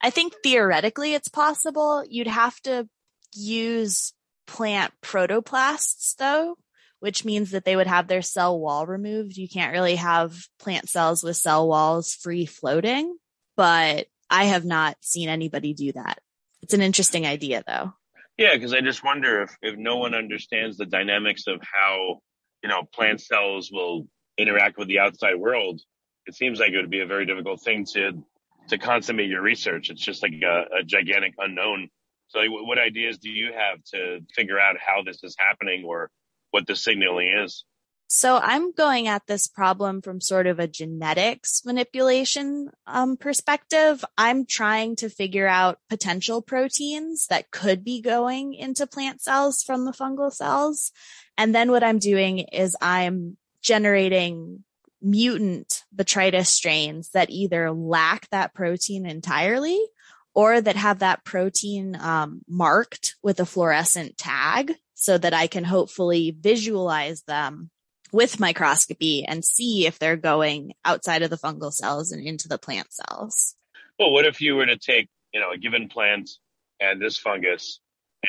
I 0.01 0.11
think 0.11 0.35
theoretically 0.43 1.15
it's 1.15 1.29
possible. 1.29 2.05
You'd 2.09 2.29
have 2.29 2.61
to 2.63 2.89
use 3.35 4.13
plant 4.47 4.93
protoplasts 5.03 6.17
though 6.17 6.57
which 7.01 7.25
means 7.25 7.53
that 7.53 7.65
they 7.65 7.77
would 7.77 7.87
have 7.87 8.09
their 8.09 8.23
cell 8.23 8.59
wall 8.59 8.85
removed. 8.85 9.37
You 9.37 9.49
can't 9.49 9.73
really 9.73 9.95
have 9.95 10.37
plant 10.59 10.89
cells 10.89 11.23
with 11.23 11.37
cell 11.37 11.69
walls 11.69 12.15
free 12.15 12.47
floating 12.47 13.17
but 13.57 14.07
i 14.31 14.45
have 14.45 14.65
not 14.65 14.97
seen 15.01 15.29
anybody 15.29 15.75
do 15.75 15.93
that. 15.93 16.19
It's 16.63 16.75
an 16.75 16.81
interesting 16.81 17.27
idea 17.27 17.63
though 17.67 17.93
yeah, 18.39 18.55
because 18.55 18.73
I 18.73 18.81
just 18.81 19.05
wonder 19.05 19.43
if, 19.43 19.57
if 19.61 19.77
no 19.77 19.97
one 19.97 20.15
understands 20.15 20.77
the 20.77 20.87
dynamics 20.87 21.45
of 21.49 21.61
how, 21.61 22.21
you 22.63 22.69
know, 22.69 22.85
plant 22.95 23.21
cells 23.21 23.71
will 23.73 24.07
interact 24.39 24.79
with 24.79 24.89
the 24.89 25.01
outside 25.01 25.35
world, 25.35 25.81
it 26.27 26.35
seems 26.35 26.61
like 26.61 26.71
it 26.71 26.77
would 26.77 26.91
be 26.91 27.01
a 27.01 27.07
very 27.07 27.27
difficult 27.27 27.61
thing 27.63 27.85
to 27.95 28.25
to 28.69 28.79
consummate 28.79 29.31
your 29.31 29.41
research. 29.41 29.89
It's 29.89 30.05
just 30.05 30.23
like 30.23 30.33
a, 30.45 30.81
a 30.81 30.85
gigantic 30.85 31.35
unknown. 31.39 31.89
So 32.29 32.39
like, 32.39 32.51
what 32.51 32.79
ideas 32.79 33.17
do 33.17 33.31
you 33.31 33.51
have 33.55 33.83
to 33.95 34.21
figure 34.35 34.61
out 34.61 34.77
how 34.79 35.03
this 35.03 35.25
is 35.25 35.35
happening 35.39 35.85
or 35.87 36.11
what 36.51 36.67
the 36.67 36.77
signaling 36.77 37.33
is? 37.45 37.65
So 38.11 38.39
I'm 38.39 38.73
going 38.73 39.07
at 39.07 39.27
this 39.27 39.47
problem 39.47 40.01
from 40.01 40.23
sort 40.23 40.47
of 40.47 40.59
a 40.59 40.67
genetics 40.67 41.63
manipulation 41.67 42.71
um, 42.87 43.19
perspective. 43.19 44.03
I'm 44.17 44.47
trying 44.47 44.97
to 44.97 45.11
figure 45.11 45.47
out 45.47 45.79
potential 45.91 46.41
proteins 46.41 47.27
that 47.27 47.51
could 47.51 47.85
be 47.85 48.01
going 48.01 48.55
into 48.55 48.87
plant 48.87 49.21
cells 49.21 49.63
from 49.63 49.85
the 49.85 49.93
fungal 49.93 50.33
cells. 50.33 50.91
And 51.37 51.55
then 51.55 51.71
what 51.71 51.85
I'm 51.85 51.99
doing 51.99 52.39
is 52.39 52.75
I'm 52.81 53.37
generating 53.61 54.65
mutant 55.03 55.85
botrytis 55.95 56.47
strains 56.47 57.11
that 57.11 57.29
either 57.29 57.71
lack 57.73 58.31
that 58.31 58.55
protein 58.55 59.05
entirely 59.05 59.79
or 60.35 60.63
that 60.63 60.77
have 60.77 61.01
that 61.01 61.25
protein 61.25 61.95
um, 62.01 62.41
marked 62.49 63.17
with 63.23 63.39
a 63.39 63.45
fluorescent 63.45 64.17
tag 64.17 64.73
so 64.95 65.19
that 65.19 65.35
I 65.35 65.47
can 65.47 65.65
hopefully 65.65 66.35
visualize 66.41 67.23
them 67.25 67.71
with 68.13 68.41
microscopy 68.41 69.25
and 69.25 69.45
see 69.45 69.87
if 69.87 69.99
they're 69.99 70.17
going 70.17 70.75
outside 70.85 71.23
of 71.23 71.31
the 71.31 71.37
fungal 71.37 71.73
cells 71.73 72.13
and 72.13 72.27
into 72.27 72.49
the 72.49 72.59
plant 72.59 72.89
cells. 72.93 73.55
Well, 73.99 74.13
what 74.13 74.27
if 74.27 74.41
you 74.41 74.55
were 74.55 74.67
to 74.67 74.77
take, 74.77 75.09
you 75.33 75.41
know, 75.41 75.51
a 75.51 75.59
given 75.59 75.89
plant 75.89 76.31
and 76.81 77.01
this 77.01 77.19
fungus 77.19 77.81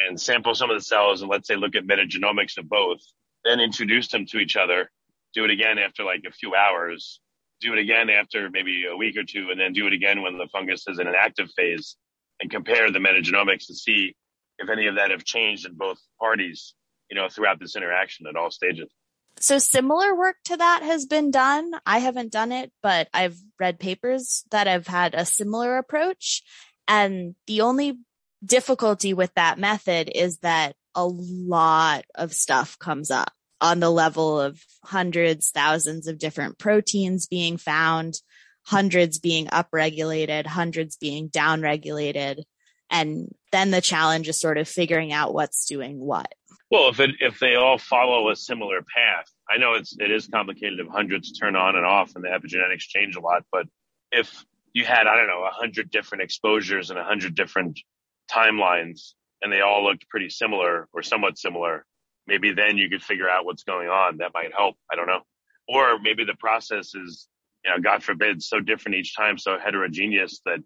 and 0.08 0.20
sample 0.20 0.56
some 0.56 0.70
of 0.70 0.78
the 0.78 0.84
cells 0.84 1.22
and 1.22 1.30
let's 1.30 1.48
say 1.48 1.56
look 1.56 1.76
at 1.76 1.86
metagenomics 1.86 2.58
of 2.58 2.68
both, 2.68 3.00
then 3.44 3.60
introduce 3.60 4.10
them 4.10 4.26
to 4.28 4.39
each 4.39 4.56
other, 4.56 4.89
do 5.34 5.46
it 5.46 5.52
again 5.52 5.78
after 5.78 6.04
like 6.04 6.24
a 6.28 6.32
few 6.32 6.56
hours, 6.56 7.20
do 7.62 7.74
it 7.74 7.80
again 7.80 8.10
after 8.10 8.50
maybe 8.50 8.86
a 8.86 8.96
week 8.96 9.18
or 9.18 9.24
two, 9.24 9.50
and 9.52 9.60
then 9.60 9.74
do 9.74 9.88
it 9.88 9.94
again 9.94 10.22
when 10.22 10.38
the 10.38 10.48
fungus 10.48 10.88
is 10.88 11.00
in 11.00 11.08
an 11.08 11.15
active 11.18 11.50
phase 11.56 11.96
and 12.39 12.50
compare 12.50 12.92
the 12.92 13.00
metagenomics 13.00 13.68
to 13.68 13.76
see 13.76 14.15
if 14.58 14.70
any 14.70 14.88
of 14.88 14.96
that 14.96 15.12
have 15.12 15.24
changed 15.24 15.65
in 15.65 15.74
both 15.76 16.00
parties, 16.20 16.74
you 17.10 17.15
know, 17.15 17.28
throughout 17.30 17.60
this 17.60 17.76
interaction 17.76 18.28
at 18.28 18.36
all 18.36 18.52
stages. 18.52 18.89
So 19.38 19.58
similar 19.58 20.15
work 20.15 20.36
to 20.46 20.58
that 20.58 20.84
has 20.84 21.06
been 21.06 21.32
done. 21.32 21.72
I 21.86 22.00
haven't 22.00 22.32
done 22.32 22.52
it, 22.52 22.72
but 22.84 23.08
I've 23.13 23.38
read 23.60 23.80
papers 23.80 24.44
that 24.52 24.68
have 24.68 24.88
had 24.88 25.13
a 25.15 25.26
similar 25.26 25.78
approach. 25.78 26.44
And 26.88 27.36
the 27.48 27.62
only 27.62 28.00
difficulty 28.44 29.13
with 29.13 29.34
that 29.36 29.60
method 29.60 30.12
is 30.13 30.39
that 30.39 30.76
a 30.96 31.06
lot 31.06 32.04
of 32.15 32.34
stuff 32.34 32.78
comes 32.80 33.12
up 33.12 33.32
on 33.62 33.80
the 33.80 33.89
level 33.89 34.39
of 34.39 34.62
hundreds, 34.84 35.52
thousands 35.52 36.08
of 36.08 36.18
different 36.18 36.58
proteins 36.58 37.28
being 37.28 37.58
found, 37.58 38.15
hundreds 38.63 39.20
being 39.20 39.48
upregulated, 39.48 40.46
hundreds 40.46 40.98
being 40.98 41.30
downregulated. 41.30 42.44
And 42.89 43.34
then 43.52 43.72
the 43.72 43.82
challenge 43.82 44.28
is 44.28 44.39
sort 44.39 44.58
of 44.58 44.68
figuring 44.68 45.12
out 45.12 45.34
what's 45.34 45.65
doing 45.65 46.00
what. 46.00 46.34
Well, 46.71 46.89
if 46.89 46.99
it, 46.99 47.12
if 47.19 47.39
they 47.39 47.55
all 47.55 47.77
follow 47.79 48.29
a 48.29 48.36
similar 48.36 48.82
path, 48.82 49.25
I 49.49 49.58
know 49.58 49.73
it's 49.73 49.95
it 49.99 50.12
is 50.12 50.27
complicated 50.27 50.79
if 50.79 50.88
hundreds 50.88 51.32
turn 51.32 51.55
on 51.55 51.75
and 51.75 51.86
off 51.86 52.13
and 52.15 52.23
the 52.23 52.29
epigenetics 52.29 52.82
change 52.82 53.15
a 53.15 53.21
lot. 53.21 53.43
But 53.51 53.65
if 54.12 54.45
you 54.73 54.86
had 54.86 55.08
I 55.08 55.15
don't 55.15 55.27
know 55.27 55.43
a 55.45 55.51
hundred 55.51 55.89
different 55.89 56.23
exposures 56.23 56.91
and 56.91 56.99
a 56.99 57.03
hundred 57.03 57.36
different 57.36 57.79
timelines, 58.32 59.13
and 59.41 59.51
they 59.51 59.62
all 59.62 59.84
looked 59.84 60.08
pretty 60.10 60.29
similar 60.29 60.88
or 60.93 61.01
somewhat 61.01 61.39
similar, 61.39 61.86
maybe 62.27 62.53
then 62.53 62.77
you 62.77 62.89
could 62.89 63.03
figure 63.03 63.29
out 63.29 63.45
what's 63.45 63.63
going 63.63 63.89
on. 63.89 64.17
That 64.17 64.34
might 64.36 64.53
help. 64.55 64.75
I 64.91 64.95
don't 64.95 65.08
know. 65.08 65.21
Or 65.67 65.99
maybe 65.99 66.23
the 66.23 66.36
process 66.36 66.93
is, 66.93 67.27
you 67.65 67.71
know, 67.71 67.79
God 67.79 68.03
forbid, 68.03 68.43
so 68.43 68.60
different 68.60 68.97
each 68.97 69.15
time, 69.15 69.38
so 69.38 69.58
heterogeneous 69.58 70.41
that 70.45 70.60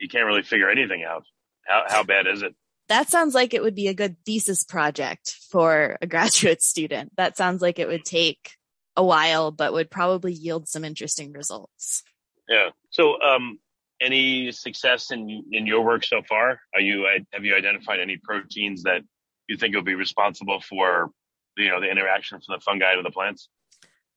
you 0.00 0.08
can't 0.08 0.26
really 0.26 0.42
figure 0.42 0.70
anything 0.70 1.04
out. 1.04 1.24
How 1.66 1.84
how 1.86 2.02
bad 2.02 2.26
is 2.26 2.42
it? 2.42 2.54
That 2.90 3.08
sounds 3.08 3.34
like 3.34 3.54
it 3.54 3.62
would 3.62 3.74
be 3.74 3.88
a 3.88 3.94
good 3.94 4.16
thesis 4.26 4.64
project 4.64 5.36
for 5.50 5.96
a 6.02 6.06
graduate 6.14 6.60
student. 6.60 7.12
That 7.16 7.36
sounds 7.36 7.62
like 7.62 7.78
it 7.78 7.88
would 7.88 8.04
take 8.04 8.56
a 8.96 9.04
while, 9.04 9.50
but 9.50 9.72
would 9.72 9.90
probably 9.90 10.32
yield 10.32 10.68
some 10.68 10.84
interesting 10.84 11.32
results. 11.32 12.02
Yeah. 12.48 12.70
So, 12.90 13.20
um, 13.22 13.58
any 14.02 14.50
success 14.50 15.10
in 15.10 15.44
in 15.52 15.66
your 15.66 15.82
work 15.82 16.04
so 16.04 16.22
far? 16.28 16.60
Are 16.74 16.80
you 16.80 17.06
have 17.32 17.44
you 17.44 17.54
identified 17.54 18.00
any 18.00 18.16
proteins 18.16 18.82
that 18.82 19.02
you 19.46 19.56
think 19.56 19.74
will 19.74 19.82
be 19.82 19.94
responsible 19.94 20.60
for 20.60 21.10
you 21.56 21.68
know 21.68 21.80
the 21.80 21.90
interaction 21.90 22.38
from 22.38 22.56
the 22.56 22.60
fungi 22.60 22.94
to 22.94 23.02
the 23.02 23.10
plants? 23.10 23.48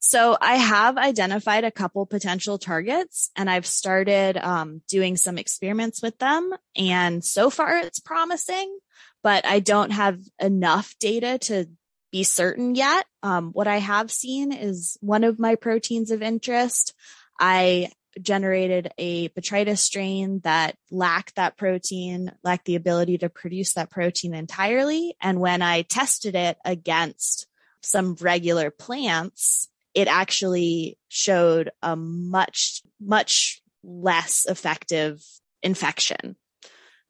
So 0.06 0.38
I 0.40 0.56
have 0.56 0.98
identified 0.98 1.64
a 1.64 1.72
couple 1.72 2.06
potential 2.06 2.58
targets 2.58 3.32
and 3.38 3.50
I've 3.50 3.66
started 3.66 4.36
um, 4.36 4.82
doing 4.90 5.16
some 5.16 5.38
experiments 5.38 6.02
with 6.02 6.20
them. 6.20 6.52
And 6.76 7.24
so 7.24 7.50
far 7.50 7.78
it's 7.78 8.02
promising, 8.02 8.78
but 9.24 9.46
I 9.46 9.62
don't 9.62 9.92
have 9.92 10.20
enough 10.42 10.94
data 11.00 11.38
to 11.44 11.68
be 12.12 12.26
certain 12.26 12.76
yet. 12.76 13.06
Um, 13.24 13.52
what 13.54 13.70
I 13.70 13.78
have 13.78 14.12
seen 14.12 14.52
is 14.52 14.98
one 15.00 15.24
of 15.24 15.40
my 15.40 15.56
proteins 15.56 16.12
of 16.12 16.22
interest. 16.22 16.94
I 17.40 17.90
generated 18.22 18.92
a 18.98 19.30
botrytis 19.30 19.78
strain 19.78 20.42
that 20.44 20.76
lacked 20.92 21.38
that 21.38 21.56
protein, 21.56 22.34
lacked 22.44 22.66
the 22.66 22.76
ability 22.76 23.20
to 23.20 23.30
produce 23.30 23.76
that 23.76 23.90
protein 23.90 24.34
entirely. 24.34 25.16
And 25.22 25.40
when 25.40 25.62
I 25.62 25.84
tested 25.84 26.36
it 26.36 26.58
against 26.66 27.48
some 27.82 28.18
regular 28.20 28.70
plants, 28.70 29.70
it 29.94 30.08
actually 30.08 30.98
showed 31.08 31.72
a 31.82 31.96
much, 31.96 32.82
much 33.00 33.62
less 33.84 34.46
effective 34.46 35.22
infection. 35.62 36.36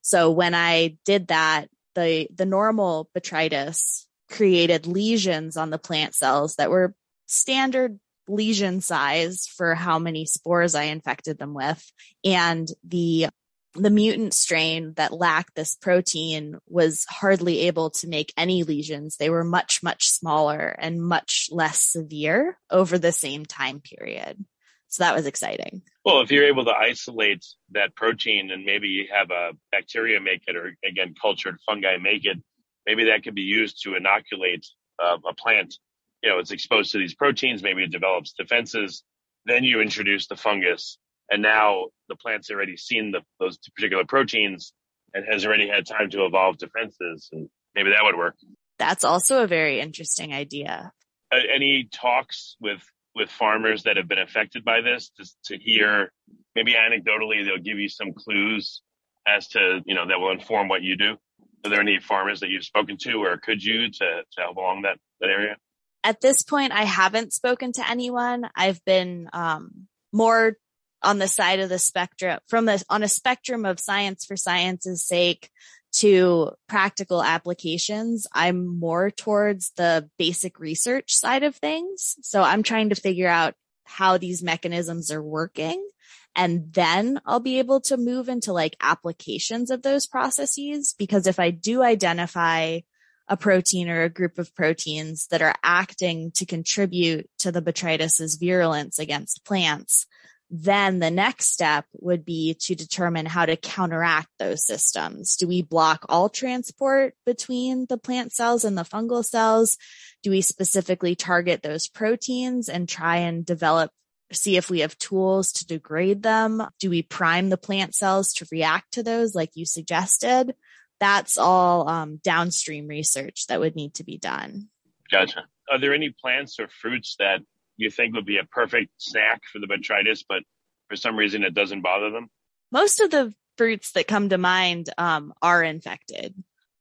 So 0.02 0.32
when 0.32 0.54
I 0.54 0.98
did 1.06 1.28
that, 1.28 1.70
the, 1.96 2.28
the 2.34 2.46
normal 2.46 3.10
botrytis 3.16 4.06
created 4.30 4.88
lesions 4.88 5.58
on 5.58 5.70
the 5.70 5.78
plant 5.78 6.16
cells 6.16 6.56
that 6.56 6.72
were 6.72 6.96
standard 7.28 8.00
lesion 8.28 8.82
size 8.82 9.48
for 9.48 9.76
how 9.76 10.00
many 10.00 10.26
spores 10.26 10.76
I 10.76 10.84
infected 10.84 11.38
them 11.38 11.54
with. 11.54 11.92
And 12.24 12.68
the 12.84 13.28
the 13.76 13.90
mutant 13.90 14.34
strain 14.34 14.94
that 14.96 15.14
lacked 15.14 15.56
this 15.56 15.76
protein 15.76 16.58
was 16.68 17.06
hardly 17.10 17.62
able 17.62 17.90
to 17.90 18.08
make 18.08 18.34
any 18.38 18.64
lesions. 18.64 19.18
They 19.18 19.30
were 19.30 19.44
much, 19.44 19.82
much 19.82 20.10
smaller 20.10 20.76
and 20.78 21.02
much 21.02 21.50
less 21.52 21.80
severe 21.80 22.58
over 22.70 22.98
the 22.98 23.12
same 23.12 23.46
time 23.46 23.80
period. 23.80 24.46
So 24.88 25.04
that 25.04 25.16
was 25.16 25.26
exciting. 25.26 25.82
Well, 26.06 26.22
if 26.22 26.32
you're 26.32 26.46
able 26.46 26.66
to 26.66 26.72
isolate 26.72 27.44
that 27.72 27.96
protein 27.96 28.52
and 28.52 28.64
maybe 28.64 28.90
you 28.90 29.08
have 29.12 29.32
a 29.32 29.54
bacteria 29.72 30.20
make 30.20 30.44
it, 30.48 30.56
or 30.56 30.76
again, 30.86 31.16
cultured 31.20 31.58
fungi 31.66 31.98
make 31.98 32.26
it, 32.26 32.38
maybe 32.86 33.06
that 33.06 33.24
could 33.24 33.34
be 33.34 33.42
used 33.42 33.82
to 33.84 33.96
inoculate 33.96 34.68
uh, 35.04 35.18
a 35.28 35.34
plant. 35.34 35.74
You 36.22 36.30
know, 36.30 36.38
it's 36.38 36.52
exposed 36.52 36.92
to 36.92 37.00
these 37.00 37.16
proteins, 37.16 37.64
maybe 37.64 37.84
it 37.84 37.92
develops 37.92 38.34
defenses. 38.34 39.04
Then 39.46 39.64
you 39.64 39.82
introduce 39.82 40.28
the 40.28 40.36
fungus 40.36 41.00
and 41.30 41.42
now 41.42 41.88
the 42.10 42.16
plant's 42.16 42.52
already 42.52 42.78
seen 42.78 43.12
the, 43.12 43.22
those 43.40 43.58
particular 43.76 44.06
proteins 44.06 44.74
and 45.14 45.26
has 45.30 45.46
already 45.46 45.68
had 45.68 45.86
time 45.86 46.10
to 46.10 46.26
evolve 46.26 46.58
defenses, 46.58 47.30
and 47.32 47.50
maybe 47.76 47.92
that 47.92 48.04
would 48.04 48.18
work. 48.18 48.36
That's 48.80 49.04
also 49.04 49.44
a 49.44 49.48
very 49.48 49.80
interesting 49.80 50.34
idea. 50.34 50.92
Uh, 51.32 51.38
any 51.54 51.88
talks 51.92 52.56
with 52.60 52.82
with 53.16 53.30
farmers 53.30 53.84
that 53.84 53.98
have 53.98 54.08
been 54.08 54.20
affected 54.20 54.66
by 54.66 54.82
this 54.82 55.12
to, 55.18 55.30
to 55.46 55.58
hear 55.58 56.12
maybe 56.56 56.74
anecdotally 56.74 57.46
they'll 57.46 57.58
give 57.60 57.78
you 57.78 57.88
some 57.88 58.12
clues 58.12 58.82
as 59.28 59.48
to 59.50 59.82
you 59.86 59.94
know 59.94 60.08
that 60.08 60.20
will 60.20 60.32
inform 60.32 60.68
what 60.68 60.82
you 60.82 60.98
do 60.98 61.16
are 61.64 61.70
there 61.70 61.80
any 61.80 62.00
farmers 62.00 62.40
that 62.40 62.50
you've 62.50 62.64
spoken 62.66 62.98
to 62.98 63.24
or 63.24 63.38
could 63.38 63.64
you 63.64 63.90
to, 63.90 64.24
to 64.32 64.42
help 64.42 64.58
along 64.58 64.82
that 64.82 64.98
that 65.22 65.30
area 65.30 65.56
At 66.04 66.22
this 66.22 66.44
point, 66.44 66.74
I 66.74 66.84
haven't 66.84 67.34
spoken 67.34 67.72
to 67.74 67.90
anyone. 67.90 68.50
I've 68.56 68.84
been 68.84 69.30
um, 69.32 69.88
more 70.12 70.58
on 71.04 71.20
the 71.20 71.28
side 71.28 71.60
of 71.60 71.70
the 71.70 71.80
spectrum 71.80 72.40
from 72.48 72.66
the 72.66 72.84
on 72.90 73.04
a 73.04 73.08
spectrum 73.08 73.66
of 73.66 73.80
science 73.80 74.26
for 74.26 74.38
science's 74.38 75.06
sake 75.06 75.50
to 75.94 76.52
practical 76.68 77.24
applications. 77.24 78.26
I'm 78.34 78.66
more 78.66 79.12
towards 79.12 79.72
the 79.78 80.10
basic 80.18 80.60
research 80.60 81.14
side 81.14 81.44
of 81.44 81.56
things. 81.56 82.16
So 82.22 82.42
I'm 82.42 82.64
trying 82.64 82.90
to 82.90 82.96
figure 82.96 83.28
out 83.28 83.54
how 83.84 84.18
these 84.18 84.42
mechanisms 84.42 85.12
are 85.12 85.22
working. 85.22 85.88
And 86.36 86.74
then 86.74 87.22
I'll 87.26 87.40
be 87.40 87.60
able 87.60 87.80
to 87.82 87.98
move 87.98 88.28
into 88.28 88.54
like 88.54 88.76
applications 88.82 89.70
of 89.70 89.84
those 89.84 90.08
processes. 90.08 90.96
Because 90.98 91.28
if 91.28 91.40
I 91.40 91.52
do 91.52 91.84
identify 91.84 92.80
a 93.28 93.38
protein 93.38 93.88
or 93.88 94.04
a 94.04 94.10
group 94.10 94.40
of 94.40 94.56
proteins 94.56 95.28
that 95.28 95.44
are 95.44 95.56
acting 95.64 96.32
to 96.32 96.46
contribute 96.46 97.30
to 97.40 97.52
the 97.52 97.62
botrytis's 97.62 98.36
virulence 98.36 98.98
against 98.98 99.46
plants, 99.46 100.08
then 100.50 101.00
the 101.00 101.10
next 101.10 101.48
step 101.48 101.86
would 101.94 102.24
be 102.24 102.56
to 102.62 102.76
determine 102.76 103.26
how 103.26 103.46
to 103.46 103.56
counteract 103.56 104.28
those 104.38 104.66
systems. 104.66 105.36
Do 105.36 105.48
we 105.48 105.62
block 105.62 106.06
all 106.10 106.30
transport 106.30 107.16
between 107.26 107.88
the 107.90 107.98
plant 107.98 108.34
cells 108.34 108.64
and 108.64 108.78
the 108.78 108.84
fungal 108.84 109.26
cells? 109.26 109.78
Do 110.22 110.30
we 110.30 110.42
specifically 110.42 111.16
target 111.16 111.64
those 111.64 111.88
proteins 111.88 112.70
and 112.70 112.88
try 112.88 113.18
and 113.18 113.46
develop, 113.46 113.92
see 114.32 114.56
if 114.56 114.70
we 114.70 114.82
have 114.82 114.98
tools 115.00 115.54
to 115.54 115.66
degrade 115.66 116.22
them? 116.22 116.62
Do 116.80 116.90
we 116.90 117.02
prime 117.02 117.50
the 117.50 117.58
plant 117.58 117.96
cells 117.96 118.34
to 118.34 118.48
react 118.52 118.94
to 118.94 119.04
those 119.04 119.34
like 119.34 119.52
you 119.56 119.66
suggested? 119.66 120.54
That's 121.00 121.38
all 121.38 121.90
um, 121.90 122.22
downstream 122.24 122.88
research 122.88 123.48
that 123.48 123.60
would 123.60 123.76
need 123.76 123.96
to 123.96 124.04
be 124.04 124.18
done. 124.18 124.70
Gotcha. 125.12 125.46
Are 125.72 125.80
there 125.80 125.94
any 125.94 126.12
plants 126.12 126.60
or 126.60 126.68
fruits 126.68 127.16
that 127.20 127.42
you 127.78 127.90
think 127.90 128.16
would 128.16 128.26
be 128.26 128.38
a 128.38 128.46
perfect 128.46 128.92
snack 128.98 129.42
for 129.52 129.60
the 129.60 129.68
botrytis, 129.68 130.24
but 130.28 130.44
for 130.90 130.96
some 130.96 131.16
reason 131.16 131.44
it 131.44 131.54
doesn't 131.54 131.82
bother 131.82 132.12
them? 132.12 132.30
Most 132.72 133.00
of 133.00 133.12
the 133.12 133.34
fruits 133.58 133.92
that 133.92 134.08
come 134.08 134.30
to 134.30 134.38
mind 134.38 134.90
um, 134.98 135.34
are 135.42 135.64
infected, 135.64 136.36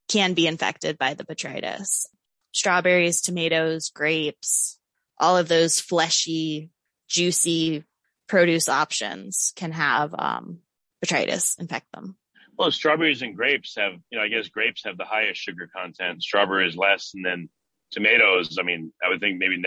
can 0.09 0.35
be 0.35 0.47
infected 0.47 0.99
by 0.99 1.15
the 1.15 1.25
botrytis. 1.25 2.07
Strawberries, 2.53 3.21
tomatoes, 3.21 3.91
grapes, 3.91 4.79
all 5.19 5.37
of 5.37 5.49
those 5.49 5.81
fleshy, 5.81 6.71
juicy 7.09 7.85
produce 8.29 8.69
options 8.69 9.53
can 9.57 9.73
have 9.73 10.15
um, 10.19 10.59
botrytis 11.05 11.59
infect 11.59 11.87
them. 11.93 12.17
Well, 12.59 12.71
strawberries 12.71 13.23
and 13.23 13.35
grapes 13.35 13.75
have, 13.77 13.93
you 14.11 14.19
know, 14.19 14.25
I 14.25 14.29
guess 14.29 14.49
grapes 14.49 14.85
have 14.85 14.99
the 14.99 15.05
highest 15.05 15.41
sugar 15.41 15.69
content, 15.75 16.23
strawberries 16.23 16.77
less, 16.77 17.13
and 17.15 17.25
then 17.25 17.49
tomatoes. 17.91 18.59
I 18.61 18.63
mean, 18.63 18.93
I 19.05 19.09
would 19.09 19.21
think 19.21 19.39
maybe 19.39 19.63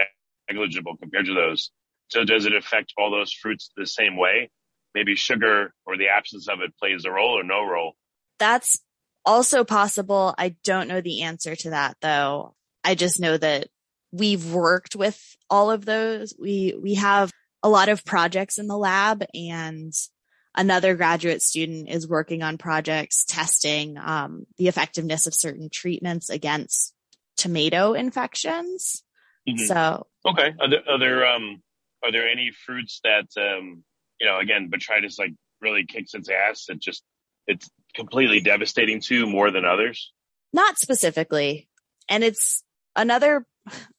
negligible 0.49 0.97
compared 0.97 1.25
to 1.25 1.34
those. 1.34 1.71
So 2.10 2.23
does 2.23 2.45
it 2.45 2.55
affect 2.55 2.93
all 2.97 3.12
those 3.12 3.34
fruits 3.34 3.71
the 3.75 3.88
same 3.88 4.17
way? 4.17 4.51
Maybe 4.93 5.15
sugar 5.15 5.73
or 5.86 5.97
the 5.97 6.10
absence 6.10 6.47
of 6.47 6.62
it 6.62 6.77
plays 6.77 7.05
a 7.05 7.12
role 7.12 7.39
or 7.39 7.43
no 7.43 7.65
role? 7.65 7.93
That's 8.39 8.79
also 9.25 9.63
possible. 9.63 10.36
I 10.38 10.55
don't 10.63 10.88
know 10.88 11.01
the 11.01 11.23
answer 11.23 11.55
to 11.55 11.71
that 11.71 11.97
though. 12.01 12.55
I 12.84 12.95
just 12.95 13.19
know 13.19 13.38
that 13.38 13.67
we've 14.12 14.53
worked 14.53 14.95
with 14.95 15.19
all 15.49 15.71
of 15.71 15.86
those. 15.86 16.34
We, 16.39 16.77
we 16.81 16.95
have 16.95 17.31
a 17.63 17.69
lot 17.69 17.89
of 17.89 18.05
projects 18.05 18.60
in 18.60 18.67
the 18.67 18.77
lab 18.77 19.23
and 19.34 19.91
another 20.55 20.95
graduate 20.95 21.41
student 21.41 21.89
is 21.89 22.08
working 22.08 22.43
on 22.43 22.58
projects 22.58 23.25
testing 23.25 23.97
um, 23.97 24.45
the 24.58 24.67
effectiveness 24.67 25.27
of 25.27 25.34
certain 25.34 25.69
treatments 25.69 26.29
against 26.29 26.93
tomato 27.36 27.93
infections. 27.93 29.03
Mm-hmm. 29.47 29.65
So 29.65 30.08
okay, 30.25 30.53
are 30.59 30.69
there, 30.69 30.89
are 30.89 30.99
there 30.99 31.25
um 31.25 31.61
are 32.03 32.11
there 32.11 32.27
any 32.27 32.51
fruits 32.65 32.99
that 33.03 33.27
um 33.38 33.83
you 34.19 34.27
know 34.27 34.39
again 34.39 34.69
botrytis 34.69 35.19
like 35.19 35.33
really 35.61 35.85
kicks 35.85 36.13
its 36.13 36.29
ass? 36.29 36.65
It 36.69 36.79
just 36.79 37.03
it's 37.47 37.69
completely 37.93 38.41
devastating 38.41 39.01
to 39.01 39.27
more 39.27 39.51
than 39.51 39.65
others. 39.65 40.11
Not 40.53 40.77
specifically, 40.77 41.67
and 42.09 42.23
it's 42.23 42.63
another 42.95 43.45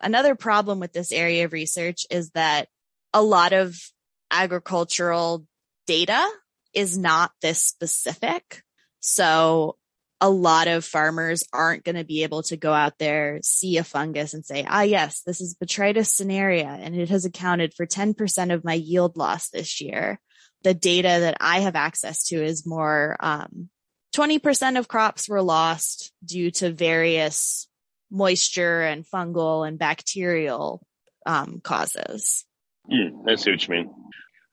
another 0.01 0.35
problem 0.35 0.81
with 0.81 0.93
this 0.93 1.13
area 1.13 1.45
of 1.45 1.53
research 1.53 2.07
is 2.11 2.31
that 2.31 2.69
a 3.13 3.23
lot 3.23 3.53
of 3.53 3.77
agricultural 4.31 5.47
data 5.87 6.27
is 6.75 6.99
not 6.99 7.31
this 7.41 7.65
specific. 7.65 8.63
So 9.01 9.77
a 10.21 10.31
lot 10.31 10.67
of 10.67 10.85
farmers 10.85 11.45
aren't 11.53 11.85
going 11.85 11.97
to 11.97 12.05
be 12.05 12.23
able 12.23 12.43
to 12.45 12.57
go 12.57 12.73
out 12.73 12.99
there, 12.99 13.41
see 13.43 13.77
a 13.77 13.85
fungus 13.85 14.33
and 14.33 14.45
say, 14.45 14.65
ah, 14.67 14.83
yes, 14.83 15.23
this 15.27 15.41
is 15.41 15.57
botrytis 15.63 16.21
cinerea 16.21 16.65
and 16.65 16.95
it 16.95 17.11
has 17.11 17.25
accounted 17.25 17.75
for 17.75 17.87
10% 17.87 18.53
of 18.53 18.65
my 18.65 18.75
yield 18.75 19.17
loss 19.17 19.51
this 19.51 19.81
year. 19.81 20.19
The 20.63 20.75
data 20.75 21.19
that 21.21 21.37
I 21.41 21.61
have 21.61 21.77
access 21.77 22.25
to 22.29 22.43
is 22.43 22.67
more, 22.67 23.17
um, 23.21 23.69
20% 24.15 24.79
of 24.79 24.89
crops 24.89 25.29
were 25.29 25.43
lost 25.43 26.13
due 26.25 26.51
to 26.51 26.73
various 26.73 27.69
moisture 28.11 28.83
and 28.83 29.05
fungal 29.05 29.69
and 29.69 29.79
bacterial, 29.79 30.83
um, 31.27 31.61
causes. 31.63 32.47
Mm, 32.91 33.29
I 33.29 33.35
see 33.35 33.51
what 33.51 33.69
you 33.69 33.75
mean. 33.75 33.91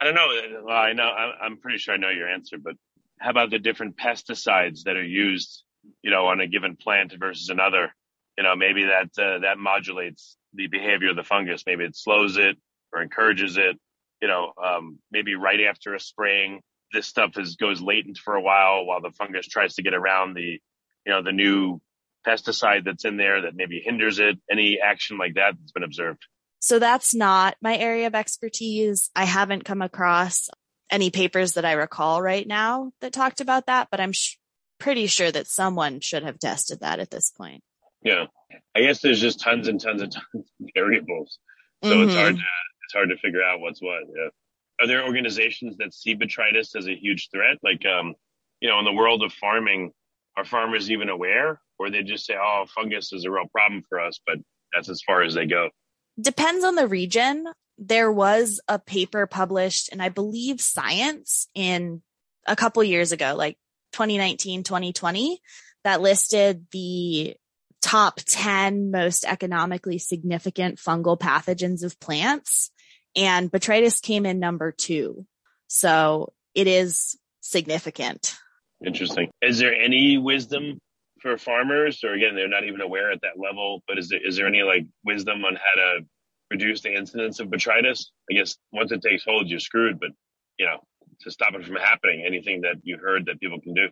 I 0.02 0.06
don't 0.06 0.16
know. 0.16 0.28
Well, 0.66 0.76
I 0.76 0.92
know, 0.92 1.04
I'm 1.04 1.58
pretty 1.58 1.78
sure 1.78 1.94
I 1.94 1.98
know 1.98 2.10
your 2.10 2.28
answer, 2.28 2.58
but 2.58 2.76
how 3.20 3.30
about 3.30 3.50
the 3.50 3.60
different 3.60 3.98
pesticides 3.98 4.84
that 4.84 4.98
are 4.98 5.04
used, 5.04 5.64
you 6.02 6.12
know, 6.12 6.28
on 6.28 6.40
a 6.40 6.48
given 6.48 6.76
plant 6.76 7.14
versus 7.18 7.50
another? 7.50 7.94
You 8.38 8.44
know, 8.44 8.56
maybe 8.56 8.86
that 8.86 9.22
uh, 9.22 9.40
that 9.40 9.58
modulates 9.58 10.38
the 10.54 10.68
behavior 10.68 11.10
of 11.12 11.16
the 11.16 11.24
fungus. 11.24 11.64
Maybe 11.66 11.84
it 11.84 11.96
slows 11.96 12.38
it 12.38 12.58
or 12.92 13.02
encourages 13.02 13.58
it. 13.58 13.78
You 14.22 14.28
know, 14.28 14.54
um, 14.64 15.00
maybe 15.12 15.36
right 15.36 15.60
after 15.62 15.94
a 15.94 16.00
spraying, 16.00 16.62
this 16.94 17.08
stuff 17.08 17.38
is 17.38 17.56
goes 17.56 17.82
latent 17.82 18.18
for 18.18 18.36
a 18.36 18.42
while 18.42 18.86
while 18.86 19.02
the 19.02 19.12
fungus 19.12 19.48
tries 19.48 19.76
to 19.76 19.84
get 19.84 19.94
around 19.94 20.36
the, 20.36 20.60
you 21.06 21.12
know, 21.12 21.22
the 21.22 21.32
new 21.32 21.82
pesticide 22.26 22.86
that's 22.86 23.06
in 23.06 23.18
there 23.18 23.42
that 23.42 23.56
maybe 23.56 23.82
hinders 23.84 24.20
it. 24.20 24.38
Any 24.50 24.80
action 24.84 25.18
like 25.18 25.36
that 25.36 25.56
that's 25.60 25.72
been 25.72 25.84
observed? 25.84 26.26
So 26.60 26.80
that's 26.80 27.14
not 27.14 27.58
my 27.62 27.78
area 27.78 28.08
of 28.08 28.16
expertise. 28.16 29.10
I 29.16 29.26
haven't 29.26 29.66
come 29.66 29.82
across 29.82 30.50
any 30.94 31.10
papers 31.10 31.54
that 31.54 31.66
I 31.66 31.74
recall 31.74 32.22
right 32.22 32.48
now 32.48 32.92
that 33.02 33.12
talked 33.12 33.42
about 33.42 33.66
that, 33.66 33.88
but 33.90 34.00
I'm 34.00 34.12
sh- 34.12 34.38
pretty 34.80 35.08
sure 35.08 35.32
that 35.32 35.48
someone 35.48 36.00
should 36.00 36.24
have 36.24 36.38
tested 36.38 36.82
that 36.82 37.00
at 37.00 37.10
this 37.10 37.32
point. 37.32 37.64
Yeah. 38.04 38.26
I 38.76 38.82
guess 38.82 39.02
there's 39.02 39.20
just 39.20 39.40
tons 39.40 39.68
and 39.68 39.82
tons 39.82 40.04
and 40.04 40.12
tons 40.34 40.46
of 40.62 40.68
variables. 40.76 41.40
So 41.84 41.90
mm-hmm. 41.90 42.04
it's 42.04 42.16
hard 42.16 42.36
to, 42.36 42.42
it's 42.84 42.94
hard 42.94 43.10
to 43.10 43.18
figure 43.18 43.42
out 43.42 43.60
what's 43.60 43.82
what. 43.82 44.04
Yeah. 44.16 44.30
Are 44.82 44.88
there 44.88 45.04
organizations 45.04 45.78
that 45.78 45.94
see 45.94 46.16
botrytis 46.16 46.76
as 46.76 46.88
a 46.88 46.96
huge 46.96 47.30
threat? 47.32 47.58
Like, 47.64 47.86
um, 47.86 48.14
you 48.60 48.70
know, 48.70 48.78
in 48.78 48.86
the 48.86 48.94
world 48.94 49.24
of 49.24 49.34
farming, 49.34 49.92
are 50.38 50.46
farmers 50.46 50.92
even 50.92 51.10
aware 51.10 51.60
or 51.80 51.90
they 51.90 52.04
just 52.04 52.26
say, 52.26 52.36
oh, 52.40 52.66
fungus 52.74 53.14
is 53.14 53.26
a 53.26 53.32
real 53.32 53.48
problem 53.52 53.84
for 53.90 54.00
us, 54.00 54.20
but 54.26 54.38
that's 54.74 54.90
as 54.90 55.02
far 55.02 55.24
as 55.24 55.34
they 55.34 55.46
go? 55.46 55.70
Depends 56.20 56.64
on 56.64 56.76
the 56.76 56.88
region 56.88 57.48
there 57.78 58.12
was 58.12 58.62
a 58.68 58.80
paper 58.80 59.26
published 59.28 59.90
and 59.92 60.02
I 60.02 60.10
believe 60.10 60.62
Science 60.62 61.48
in 61.56 62.02
a 62.48 62.56
couple 62.56 62.84
years 62.84 63.12
ago, 63.12 63.36
like 63.38 63.58
2019, 63.94 64.64
2020, 64.64 65.40
that 65.84 66.02
listed 66.02 66.66
the 66.72 67.36
top 67.82 68.20
10 68.26 68.92
most 68.92 69.26
economically 69.26 69.98
significant 69.98 70.78
fungal 70.78 71.20
pathogens 71.20 71.84
of 71.84 72.00
plants. 72.00 72.72
And 73.16 73.52
botrytis 73.52 74.02
came 74.02 74.26
in 74.26 74.40
number 74.40 74.72
two. 74.72 75.26
So 75.68 76.34
it 76.56 76.68
is 76.68 77.18
significant. 77.42 78.36
Interesting. 78.86 79.30
Is 79.42 79.60
there 79.60 79.74
any 79.74 80.18
wisdom 80.18 80.80
for 81.22 81.38
farmers 81.38 82.04
or 82.04 82.14
again, 82.14 82.36
they're 82.36 82.50
not 82.50 82.66
even 82.66 82.82
aware 82.82 83.12
at 83.12 83.22
that 83.22 83.40
level, 83.40 83.82
but 83.88 83.98
is 83.98 84.10
there, 84.10 84.20
is 84.26 84.36
there 84.36 84.48
any 84.48 84.62
like 84.62 84.86
wisdom 85.06 85.46
on 85.46 85.56
how 85.56 85.82
to 85.82 86.06
reduce 86.54 86.82
the 86.82 86.94
incidence 86.94 87.40
of 87.40 87.48
botrytis. 87.48 88.06
I 88.30 88.36
guess 88.36 88.56
once 88.72 88.92
it 88.92 89.02
takes 89.02 89.24
hold, 89.26 89.50
you're 89.50 89.60
screwed. 89.60 90.00
But 90.00 90.12
you 90.58 90.66
know, 90.66 90.80
to 91.22 91.32
stop 91.32 91.54
it 91.56 91.66
from 91.66 91.76
happening, 91.76 92.24
anything 92.26 92.62
that 92.62 92.78
you 92.84 92.98
heard 92.98 93.26
that 93.26 93.40
people 93.40 93.60
can 93.60 93.74
do. 93.74 93.88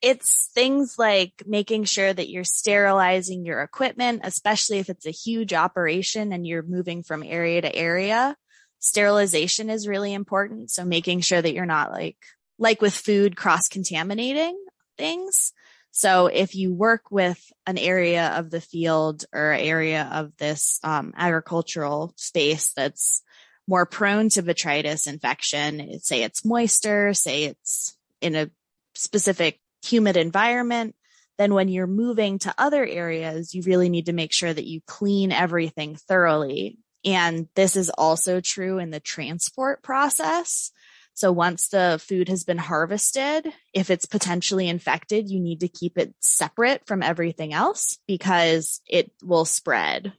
It's 0.00 0.50
things 0.54 0.96
like 0.98 1.42
making 1.44 1.84
sure 1.84 2.12
that 2.12 2.30
you're 2.30 2.44
sterilizing 2.44 3.44
your 3.44 3.62
equipment, 3.62 4.20
especially 4.24 4.78
if 4.78 4.88
it's 4.88 5.06
a 5.06 5.10
huge 5.10 5.52
operation 5.52 6.32
and 6.32 6.46
you're 6.46 6.62
moving 6.62 7.02
from 7.02 7.24
area 7.24 7.60
to 7.60 7.74
area. 7.74 8.36
Sterilization 8.78 9.70
is 9.70 9.88
really 9.88 10.14
important. 10.14 10.70
So 10.70 10.84
making 10.84 11.22
sure 11.22 11.42
that 11.42 11.52
you're 11.52 11.66
not 11.66 11.90
like, 11.90 12.16
like 12.58 12.80
with 12.80 12.94
food, 12.94 13.36
cross 13.36 13.66
contaminating 13.66 14.56
things. 14.96 15.52
So 15.98 16.28
if 16.28 16.54
you 16.54 16.72
work 16.72 17.10
with 17.10 17.52
an 17.66 17.76
area 17.76 18.28
of 18.36 18.50
the 18.50 18.60
field 18.60 19.24
or 19.32 19.52
area 19.52 20.08
of 20.12 20.30
this 20.36 20.78
um, 20.84 21.12
agricultural 21.16 22.12
space 22.14 22.72
that's 22.72 23.24
more 23.66 23.84
prone 23.84 24.28
to 24.28 24.44
botrytis 24.44 25.08
infection, 25.08 25.98
say 25.98 26.22
it's 26.22 26.44
moister, 26.44 27.14
say 27.14 27.46
it's 27.46 27.96
in 28.20 28.36
a 28.36 28.48
specific 28.94 29.58
humid 29.84 30.16
environment, 30.16 30.94
then 31.36 31.52
when 31.52 31.66
you're 31.66 31.88
moving 31.88 32.38
to 32.38 32.54
other 32.56 32.86
areas, 32.86 33.52
you 33.52 33.62
really 33.62 33.88
need 33.88 34.06
to 34.06 34.12
make 34.12 34.32
sure 34.32 34.54
that 34.54 34.68
you 34.68 34.80
clean 34.86 35.32
everything 35.32 35.96
thoroughly. 35.96 36.78
And 37.04 37.48
this 37.56 37.74
is 37.74 37.90
also 37.90 38.40
true 38.40 38.78
in 38.78 38.90
the 38.90 39.00
transport 39.00 39.82
process. 39.82 40.70
So 41.18 41.32
once 41.32 41.66
the 41.66 42.00
food 42.00 42.28
has 42.28 42.44
been 42.44 42.58
harvested, 42.58 43.52
if 43.74 43.90
it's 43.90 44.06
potentially 44.06 44.68
infected, 44.68 45.28
you 45.28 45.40
need 45.40 45.58
to 45.60 45.68
keep 45.68 45.98
it 45.98 46.14
separate 46.20 46.86
from 46.86 47.02
everything 47.02 47.52
else 47.52 47.98
because 48.06 48.80
it 48.88 49.10
will 49.20 49.44
spread. 49.44 50.12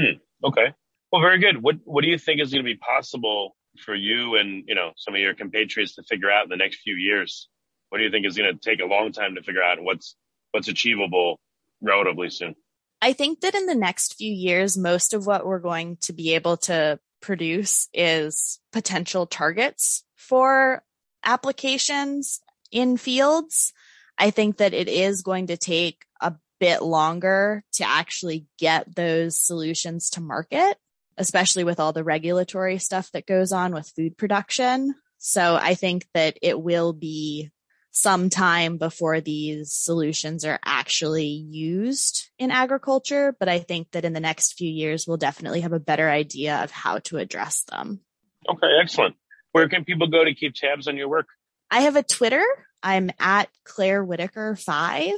Hmm. 0.00 0.16
Okay. 0.42 0.72
Well, 1.12 1.20
very 1.20 1.40
good. 1.40 1.62
What 1.62 1.76
What 1.84 2.04
do 2.04 2.08
you 2.08 2.16
think 2.16 2.40
is 2.40 2.54
going 2.54 2.64
to 2.64 2.70
be 2.72 2.78
possible 2.78 3.54
for 3.84 3.94
you 3.94 4.36
and 4.36 4.64
you 4.66 4.74
know 4.74 4.92
some 4.96 5.14
of 5.14 5.20
your 5.20 5.34
compatriots 5.34 5.96
to 5.96 6.02
figure 6.04 6.30
out 6.30 6.44
in 6.44 6.48
the 6.48 6.56
next 6.56 6.80
few 6.80 6.94
years? 6.94 7.50
What 7.90 7.98
do 7.98 8.04
you 8.04 8.10
think 8.10 8.24
is 8.24 8.38
going 8.38 8.50
to 8.50 8.58
take 8.58 8.80
a 8.80 8.86
long 8.86 9.12
time 9.12 9.34
to 9.34 9.42
figure 9.42 9.62
out? 9.62 9.82
What's 9.82 10.16
What's 10.52 10.68
achievable 10.68 11.38
relatively 11.82 12.30
soon? 12.30 12.54
I 13.02 13.12
think 13.12 13.42
that 13.42 13.54
in 13.54 13.66
the 13.66 13.74
next 13.74 14.14
few 14.14 14.32
years, 14.32 14.78
most 14.78 15.12
of 15.12 15.26
what 15.26 15.44
we're 15.44 15.58
going 15.58 15.98
to 16.04 16.14
be 16.14 16.34
able 16.34 16.56
to 16.56 16.98
produce 17.20 17.90
is 17.92 18.58
potential 18.72 19.26
targets 19.26 20.02
for 20.28 20.82
applications 21.24 22.40
in 22.70 22.96
fields. 22.96 23.72
I 24.18 24.30
think 24.30 24.58
that 24.58 24.74
it 24.74 24.88
is 24.88 25.22
going 25.22 25.48
to 25.48 25.56
take 25.56 26.04
a 26.20 26.34
bit 26.58 26.82
longer 26.82 27.64
to 27.74 27.86
actually 27.86 28.46
get 28.58 28.94
those 28.94 29.38
solutions 29.38 30.10
to 30.10 30.20
market, 30.20 30.78
especially 31.18 31.64
with 31.64 31.80
all 31.80 31.92
the 31.92 32.04
regulatory 32.04 32.78
stuff 32.78 33.10
that 33.12 33.26
goes 33.26 33.52
on 33.52 33.74
with 33.74 33.92
food 33.94 34.16
production. 34.16 34.94
So 35.18 35.56
I 35.56 35.74
think 35.74 36.06
that 36.14 36.38
it 36.42 36.60
will 36.60 36.92
be 36.92 37.50
some 37.90 38.28
time 38.28 38.76
before 38.76 39.22
these 39.22 39.72
solutions 39.72 40.44
are 40.44 40.60
actually 40.64 41.28
used 41.28 42.28
in 42.38 42.50
agriculture. 42.50 43.34
But 43.38 43.48
I 43.48 43.58
think 43.58 43.90
that 43.92 44.04
in 44.04 44.12
the 44.12 44.20
next 44.20 44.58
few 44.58 44.70
years, 44.70 45.06
we'll 45.06 45.16
definitely 45.16 45.62
have 45.62 45.72
a 45.72 45.80
better 45.80 46.08
idea 46.08 46.62
of 46.62 46.70
how 46.70 46.98
to 47.04 47.16
address 47.16 47.64
them. 47.70 48.00
Okay, 48.48 48.68
excellent. 48.82 49.16
Where 49.56 49.70
can 49.70 49.86
people 49.86 50.06
go 50.06 50.22
to 50.22 50.34
keep 50.34 50.54
tabs 50.54 50.86
on 50.86 50.98
your 50.98 51.08
work? 51.08 51.28
I 51.70 51.80
have 51.80 51.96
a 51.96 52.02
Twitter. 52.02 52.44
I'm 52.82 53.08
at 53.18 53.48
Claire 53.64 54.04
Whitaker 54.04 54.54
five, 54.54 55.14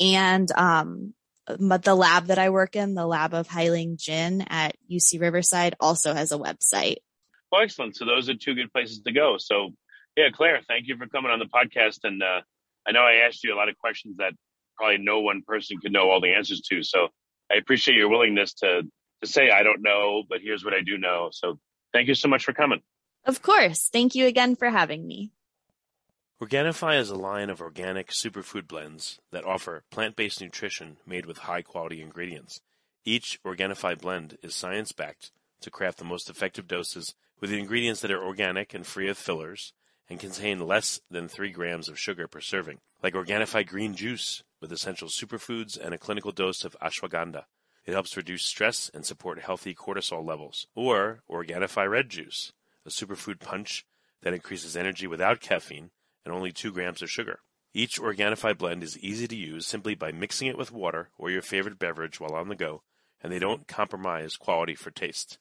and 0.00 0.50
um, 0.58 1.14
the 1.46 1.94
lab 1.94 2.26
that 2.26 2.38
I 2.40 2.50
work 2.50 2.74
in, 2.74 2.94
the 2.94 3.06
lab 3.06 3.32
of 3.32 3.46
Hailing 3.46 3.96
Jin 3.96 4.40
at 4.48 4.74
UC 4.90 5.20
Riverside, 5.20 5.76
also 5.78 6.14
has 6.14 6.32
a 6.32 6.36
website. 6.36 6.96
Well, 7.52 7.62
excellent. 7.62 7.94
So 7.94 8.06
those 8.06 8.28
are 8.28 8.34
two 8.34 8.56
good 8.56 8.72
places 8.72 9.02
to 9.02 9.12
go. 9.12 9.36
So, 9.38 9.70
yeah, 10.16 10.30
Claire, 10.34 10.62
thank 10.66 10.88
you 10.88 10.96
for 10.96 11.06
coming 11.06 11.30
on 11.30 11.38
the 11.38 11.44
podcast. 11.44 12.00
And 12.02 12.24
uh, 12.24 12.40
I 12.88 12.90
know 12.90 13.02
I 13.02 13.24
asked 13.24 13.44
you 13.44 13.54
a 13.54 13.56
lot 13.56 13.68
of 13.68 13.78
questions 13.78 14.16
that 14.16 14.32
probably 14.74 14.98
no 14.98 15.20
one 15.20 15.42
person 15.46 15.78
could 15.80 15.92
know 15.92 16.10
all 16.10 16.20
the 16.20 16.34
answers 16.34 16.60
to. 16.70 16.82
So 16.82 17.06
I 17.48 17.54
appreciate 17.54 17.96
your 17.96 18.08
willingness 18.08 18.52
to 18.54 18.82
to 19.22 19.28
say 19.28 19.50
I 19.50 19.62
don't 19.62 19.80
know, 19.80 20.24
but 20.28 20.40
here's 20.42 20.64
what 20.64 20.74
I 20.74 20.80
do 20.80 20.98
know. 20.98 21.28
So 21.30 21.60
thank 21.92 22.08
you 22.08 22.14
so 22.14 22.26
much 22.26 22.44
for 22.44 22.52
coming. 22.52 22.80
Of 23.24 23.42
course. 23.42 23.88
Thank 23.92 24.14
you 24.14 24.26
again 24.26 24.56
for 24.56 24.70
having 24.70 25.06
me. 25.06 25.30
Organifi 26.40 26.98
is 26.98 27.10
a 27.10 27.16
line 27.16 27.50
of 27.50 27.60
organic 27.60 28.08
superfood 28.08 28.66
blends 28.66 29.20
that 29.30 29.44
offer 29.44 29.84
plant-based 29.90 30.40
nutrition 30.40 30.96
made 31.06 31.26
with 31.26 31.38
high-quality 31.38 32.00
ingredients. 32.00 32.62
Each 33.04 33.38
Organifi 33.44 33.98
blend 34.00 34.38
is 34.42 34.54
science-backed 34.54 35.32
to 35.60 35.70
craft 35.70 35.98
the 35.98 36.04
most 36.04 36.30
effective 36.30 36.66
doses 36.66 37.14
with 37.40 37.52
ingredients 37.52 38.00
that 38.00 38.10
are 38.10 38.24
organic 38.24 38.72
and 38.72 38.86
free 38.86 39.08
of 39.08 39.18
fillers 39.18 39.74
and 40.08 40.18
contain 40.18 40.66
less 40.66 41.00
than 41.10 41.28
3 41.28 41.50
grams 41.50 41.88
of 41.88 41.98
sugar 41.98 42.26
per 42.26 42.40
serving, 42.40 42.78
like 43.02 43.14
Organifi 43.14 43.66
green 43.66 43.94
juice 43.94 44.42
with 44.62 44.72
essential 44.72 45.08
superfoods 45.08 45.78
and 45.78 45.92
a 45.92 45.98
clinical 45.98 46.32
dose 46.32 46.64
of 46.64 46.76
ashwagandha. 46.82 47.44
It 47.84 47.92
helps 47.92 48.16
reduce 48.16 48.44
stress 48.44 48.90
and 48.92 49.04
support 49.04 49.40
healthy 49.40 49.74
cortisol 49.74 50.26
levels. 50.26 50.66
Or 50.74 51.20
Organifi 51.30 51.88
red 51.88 52.08
juice 52.08 52.52
a 52.90 53.04
superfood 53.04 53.40
punch 53.40 53.86
that 54.22 54.34
increases 54.34 54.76
energy 54.76 55.06
without 55.06 55.40
caffeine 55.40 55.90
and 56.24 56.34
only 56.34 56.52
2 56.52 56.72
grams 56.72 57.02
of 57.02 57.10
sugar. 57.10 57.40
Each 57.72 58.00
Organifi 58.00 58.58
blend 58.58 58.82
is 58.82 58.98
easy 58.98 59.28
to 59.28 59.36
use 59.36 59.66
simply 59.66 59.94
by 59.94 60.10
mixing 60.10 60.48
it 60.48 60.58
with 60.58 60.72
water 60.72 61.10
or 61.16 61.30
your 61.30 61.42
favorite 61.42 61.78
beverage 61.78 62.18
while 62.18 62.34
on 62.34 62.48
the 62.48 62.56
go, 62.56 62.82
and 63.22 63.32
they 63.32 63.38
don't 63.38 63.68
compromise 63.68 64.36
quality 64.36 64.74
for 64.74 64.90
taste. 64.90 65.38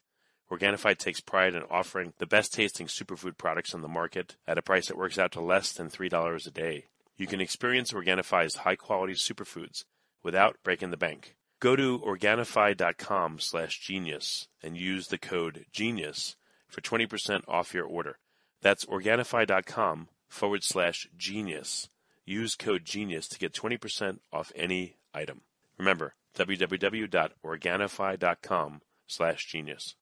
Organifi 0.51 0.97
takes 0.97 1.21
pride 1.21 1.55
in 1.55 1.63
offering 1.69 2.13
the 2.17 2.27
best 2.27 2.53
tasting 2.53 2.87
superfood 2.87 3.37
products 3.37 3.73
on 3.73 3.81
the 3.81 3.87
market 3.87 4.35
at 4.47 4.57
a 4.57 4.63
price 4.63 4.87
that 4.87 4.97
works 4.97 5.17
out 5.17 5.31
to 5.33 5.41
less 5.41 5.71
than 5.73 5.89
$3 5.89 6.47
a 6.47 6.51
day. 6.51 6.85
You 7.17 7.27
can 7.27 7.41
experience 7.41 7.91
Organifi's 7.91 8.57
high 8.57 8.75
quality 8.75 9.13
superfoods 9.13 9.83
without 10.23 10.57
breaking 10.63 10.91
the 10.91 10.97
bank. 10.97 11.35
Go 11.59 11.75
to 11.75 11.99
Organifi.com 11.99 13.39
slash 13.39 13.79
genius 13.79 14.47
and 14.63 14.77
use 14.77 15.07
the 15.07 15.17
code 15.17 15.65
GENIUS 15.73 16.35
for 16.69 16.81
20% 16.81 17.41
off 17.47 17.73
your 17.73 17.85
order. 17.85 18.17
That's 18.61 18.85
Organifi.com 18.85 20.09
forward 20.27 20.63
slash 20.63 21.07
genius. 21.17 21.89
Use 22.25 22.55
code 22.55 22.85
genius 22.85 23.27
to 23.29 23.39
get 23.39 23.53
20% 23.53 24.19
off 24.31 24.51
any 24.55 24.97
item. 25.13 25.41
Remember, 25.77 26.13
www.organifi.com 26.35 28.81
slash 29.07 29.45
genius. 29.47 29.95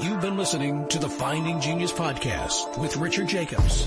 You've 0.00 0.20
been 0.20 0.36
listening 0.36 0.88
to 0.88 0.98
the 0.98 1.08
Finding 1.08 1.60
Genius 1.60 1.92
podcast 1.92 2.76
with 2.78 2.96
Richard 2.96 3.28
Jacobs. 3.28 3.86